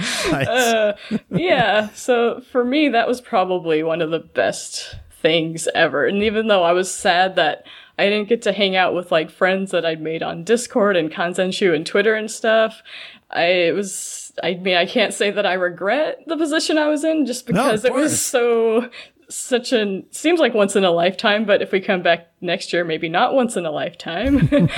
[0.30, 0.46] nice.
[0.48, 0.96] Uh,
[1.30, 6.06] yeah, so for me, that was probably one of the best things ever.
[6.06, 7.66] And even though I was sad that
[7.98, 11.12] I didn't get to hang out with like friends that I'd made on Discord and
[11.12, 12.82] Kanzenshuu and Twitter and stuff,
[13.30, 14.32] I it was.
[14.42, 17.64] I mean, I can't say that I regret the position I was in just No,
[17.64, 18.88] because it was so
[19.30, 22.84] such an seems like once in a lifetime but if we come back next year
[22.84, 24.48] maybe not once in a lifetime.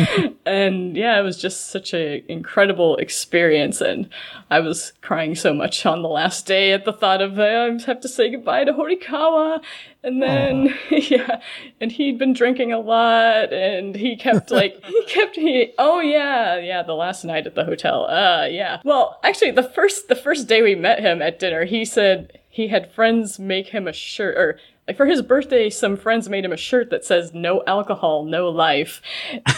[0.45, 4.09] And yeah it was just such an incredible experience and
[4.51, 8.01] i was crying so much on the last day at the thought of i have
[8.01, 9.63] to say goodbye to horikawa.
[10.03, 11.41] And then yeah
[11.81, 16.59] and he'd been drinking a lot and he kept like he kept he oh yeah
[16.59, 18.81] yeah the last night at the hotel uh yeah.
[18.85, 22.69] Well actually the first the first day we met him at dinner he said he
[22.69, 26.53] had friends make him a shirt or like for his birthday some friends made him
[26.53, 29.01] a shirt that says no alcohol no life.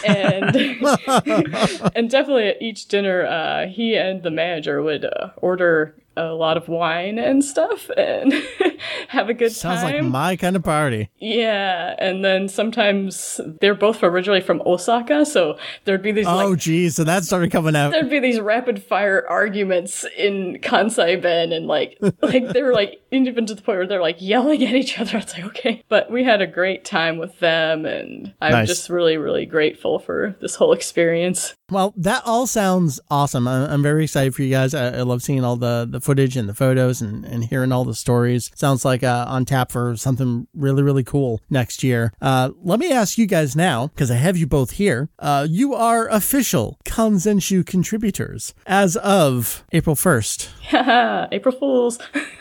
[0.07, 0.55] And
[1.97, 6.57] and definitely at each dinner uh he and the manager would uh, order a lot
[6.57, 8.33] of wine and stuff and
[9.09, 11.11] have a good Sounds time Sounds like my kind of party.
[11.19, 16.47] yeah and then sometimes they're both originally from osaka so there'd be these oh, like
[16.47, 16.95] Oh, geez.
[16.97, 17.91] So that started coming out.
[17.93, 23.01] there'd be these rapid fire arguments in Kansai Ben and like like they were like
[23.15, 25.19] even to the point where they're like yelling at each other.
[25.25, 28.69] It's like okay, but we had a great time with them, and I'm Nice.
[28.69, 31.55] just really really grateful for this whole experience.
[31.71, 33.49] Well, that all sounds awesome.
[33.49, 34.75] I'm very excited for you guys.
[34.75, 37.95] I love seeing all the, the footage and the photos and, and hearing all the
[37.95, 38.51] stories.
[38.55, 42.12] Sounds like uh, on tap for something really, really cool next year.
[42.21, 45.09] Uh, let me ask you guys now, because I have you both here.
[45.19, 50.49] Uh, you are official Kanzenshuu contributors as of April 1st.
[50.69, 51.99] Haha, April Fools.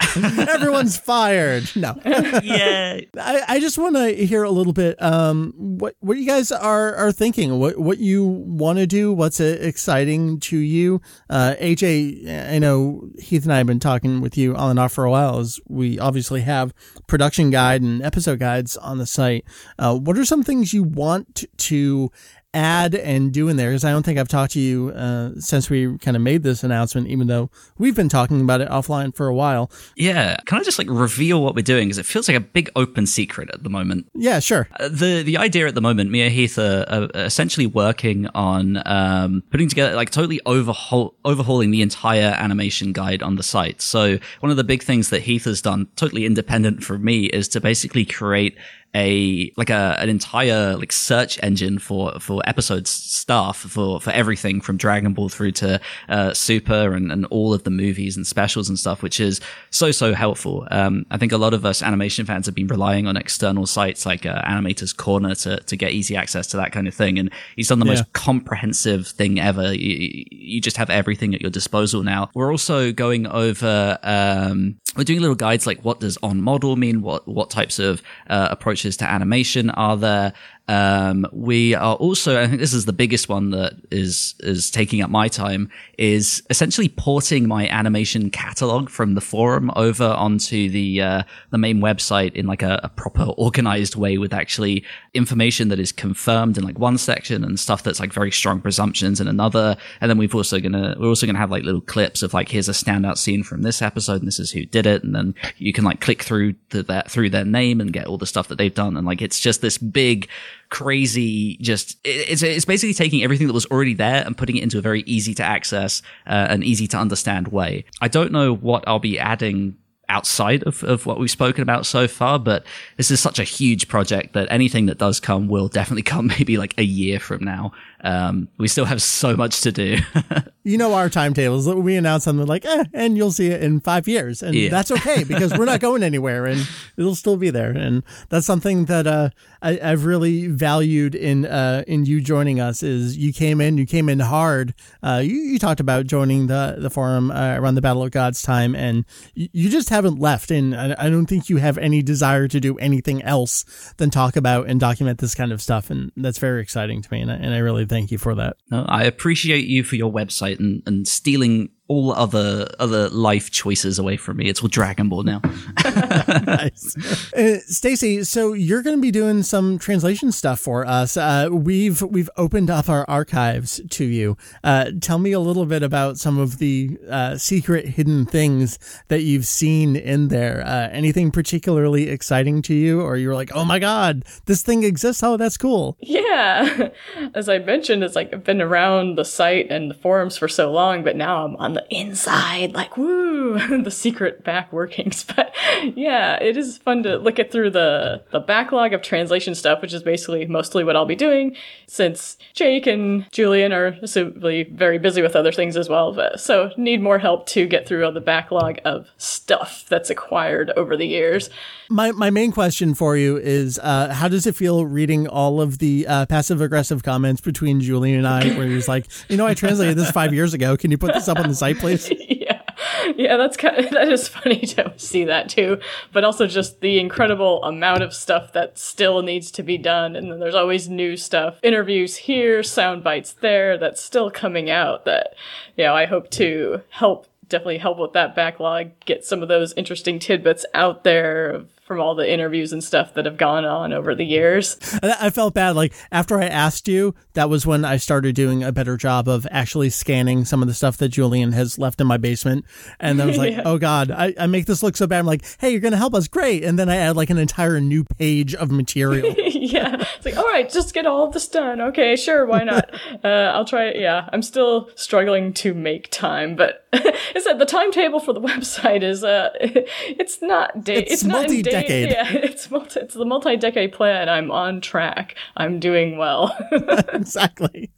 [0.16, 1.70] Everyone's fired.
[1.76, 1.94] No.
[2.04, 3.00] yeah.
[3.18, 6.94] I, I just want to hear a little bit um what what you guys are
[6.94, 12.58] are thinking what what you want to do what's exciting to you uh AJ I
[12.58, 15.38] know Heath and I have been talking with you on and off for a while
[15.38, 16.72] as we obviously have
[17.06, 19.44] production guide and episode guides on the site
[19.78, 22.10] uh what are some things you want to
[22.52, 25.70] add and do in there because I don't think I've talked to you uh, since
[25.70, 27.48] we kind of made this announcement even though
[27.78, 30.36] we've been talking about it offline for a while Yeah.
[30.46, 31.86] Can I just like reveal what we're doing?
[31.88, 34.06] Because it feels like a big open secret at the moment.
[34.14, 37.66] yeah sure Uh, the the idea at the moment, me and Heath are, are essentially
[37.66, 43.42] working on um, putting together like totally overhaul overhauling the entire animation guide on the
[43.42, 43.80] site.
[43.80, 47.46] So one of the big things that Heath has done, totally independent from me, is
[47.48, 48.56] to basically create
[48.94, 54.60] a like a an entire like search engine for for episodes staff for for everything
[54.60, 58.68] from Dragon Ball through to uh, Super and and all of the movies and specials
[58.68, 60.66] and stuff, which is so so helpful.
[60.70, 64.04] Um, I think a lot of us animation fans have been relying on external sites
[64.06, 67.30] like uh, Animators Corner to to get easy access to that kind of thing, and
[67.56, 67.92] he's done the Yeah.
[67.92, 69.72] most comprehensive thing ever.
[69.72, 72.30] You, you just have everything at your disposal now.
[72.34, 73.98] We're also going over.
[74.02, 77.00] Um, we're doing little guides like what does on model mean?
[77.02, 78.48] What what types of uh,
[78.80, 80.32] approaches to animation are there?
[80.70, 85.02] Um, we are also, I think this is the biggest one that is is taking
[85.02, 85.68] up my time,
[85.98, 91.80] is essentially porting my animation catalog from the forum over onto the uh, the main
[91.80, 96.62] website in like a, a proper organized way with actually information that is confirmed in
[96.62, 99.76] like one section and stuff that's like very strong presumptions in another.
[100.00, 102.68] And then we've also gonna we're also gonna have like little clips of like here's
[102.68, 105.72] a standout scene from this episode and this is who did it, and then you
[105.72, 108.58] can like click through to that through their name and get all the stuff that
[108.58, 110.28] they've done, and like it's just this big
[110.70, 111.56] crazy.
[111.60, 114.80] Just it's it's basically taking everything that was already there and putting it into a
[114.80, 117.84] very easy to access uh, and easy to understand way.
[118.00, 119.76] I don't know what I'll be adding
[120.10, 122.66] outside of, of what we've spoken about so far, but
[122.96, 126.58] this is such a huge project that anything that does come will definitely come maybe
[126.58, 127.72] like a year from now.
[128.02, 129.98] Um, we still have so much to do.
[130.64, 131.68] you know our timetables.
[131.68, 134.68] We announce something like, eh, and you'll see it in five years, and yeah.
[134.68, 137.70] that's okay because we're not going anywhere, and it'll still be there.
[137.70, 139.30] And that's something that uh,
[139.62, 142.82] I, have really valued in uh, in you joining us.
[142.82, 144.74] Is you came in, you came in hard.
[145.02, 148.42] Uh, you, you, talked about joining the the forum uh, around the Battle of Gods
[148.42, 150.50] time, and you, you just haven't left.
[150.50, 154.36] And I, I don't think you have any desire to do anything else than talk
[154.36, 157.20] about and document this kind of stuff, and that's very exciting to me.
[157.22, 158.56] And I, and I really thank you for that.
[158.70, 163.98] No, I appreciate you for your website and, and stealing all other other life choices
[163.98, 164.48] away from me.
[164.48, 165.40] It's all Dragon Ball now.
[165.84, 166.96] nice,
[167.36, 168.22] uh, Stacy.
[168.22, 171.16] So you're going to be doing some translation stuff for us.
[171.16, 174.36] Uh, we've we've opened up our archives to you.
[174.62, 178.78] Uh, tell me a little bit about some of the uh, secret hidden things
[179.08, 180.62] that you've seen in there.
[180.64, 185.24] Uh, anything particularly exciting to you, or you're like, oh my god, this thing exists.
[185.24, 185.96] Oh, that's cool.
[185.98, 186.90] Yeah,
[187.34, 190.70] as I mentioned, it's like I've been around the site and the forums for so
[190.70, 193.29] long, but now I'm on the the inside, like woo,
[193.82, 195.24] the secret back workings.
[195.40, 195.54] But
[195.96, 199.94] yeah, it is fun to look at through the the backlog of translation stuff, which
[199.94, 205.22] is basically mostly what I'll be doing since Jake and Julian are assumably very busy
[205.22, 206.12] with other things as well.
[206.12, 210.70] But, so need more help to get through all the backlog of stuff that's acquired
[210.76, 211.48] over the years.
[211.88, 215.78] My my main question for you is, uh, how does it feel reading all of
[215.78, 219.54] the uh, passive aggressive comments between Julian and I, where he's like, you know, I
[219.54, 220.76] translated this five years ago.
[220.76, 221.80] Can you put this up on the site?
[221.80, 222.10] please?
[222.28, 222.59] yeah,
[223.16, 225.78] yeah, that's kind of, that is funny to see that too.
[226.12, 230.30] But also just the incredible amount of stuff that still needs to be done, and
[230.30, 235.04] then there's always new stuff, interviews here, sound bites there, that's still coming out.
[235.04, 235.34] That
[235.76, 239.74] you know, I hope to help definitely help with that backlog, get some of those
[239.74, 243.92] interesting tidbits out there of from all the interviews and stuff that have gone on
[243.92, 244.78] over the years.
[245.02, 245.74] I felt bad.
[245.74, 249.44] Like after I asked you, that was when I started doing a better job of
[249.50, 252.64] actually scanning some of the stuff that Julian has left in my basement.
[253.00, 253.62] And I was like, yeah.
[253.64, 255.18] oh God, I, I make this look so bad.
[255.18, 256.28] I'm like, hey, you're going to help us.
[256.28, 256.62] Great.
[256.62, 259.34] And then I add like an entire new page of material.
[259.36, 259.96] yeah.
[260.16, 261.80] It's like, all right, just get all this done.
[261.80, 262.46] Okay, sure.
[262.46, 262.88] Why not?
[263.24, 264.00] uh, I'll try it.
[264.00, 264.28] Yeah.
[264.32, 269.24] I'm still struggling to make time, but it's that the timetable for the website is,
[269.24, 271.48] uh, it's not day, it's, it's not
[271.80, 272.10] decade.
[272.10, 274.28] Yeah, it's multi, it's the multi-decade plan.
[274.28, 275.36] I'm on track.
[275.56, 276.56] I'm doing well.
[277.12, 277.90] exactly.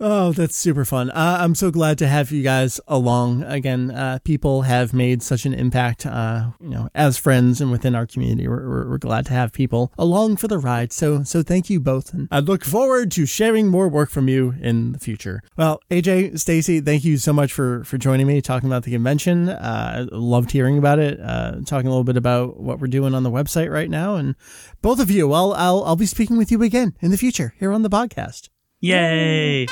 [0.00, 1.10] oh, that's super fun.
[1.10, 3.90] Uh, I'm so glad to have you guys along again.
[3.90, 8.06] Uh, people have made such an impact, uh, you know, as friends and within our
[8.06, 8.48] community.
[8.48, 10.92] We're, we're, we're, glad to have people along for the ride.
[10.92, 14.54] So, so thank you both, and I look forward to sharing more work from you
[14.60, 15.42] in the future.
[15.56, 19.48] Well, AJ, Stacy, thank you so much for for joining me talking about the convention.
[19.48, 21.20] Uh, loved hearing about it.
[21.20, 24.14] Uh, talking a little bit about what we're doing on the website right now.
[24.14, 24.36] And
[24.80, 27.72] both of you, I'll, I'll I'll be speaking with you again in the future here
[27.72, 28.48] on the podcast.
[28.78, 29.66] Yay!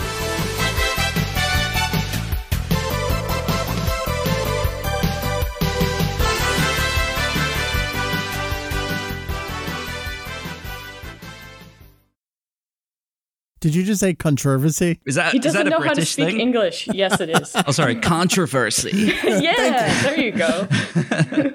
[13.60, 15.00] Did you just say controversy?
[15.04, 16.40] Is that he doesn't is that know British how to speak thing?
[16.40, 16.88] English?
[16.88, 17.54] Yes, it is.
[17.66, 18.90] oh, sorry, controversy.
[19.24, 20.66] yeah, there you go.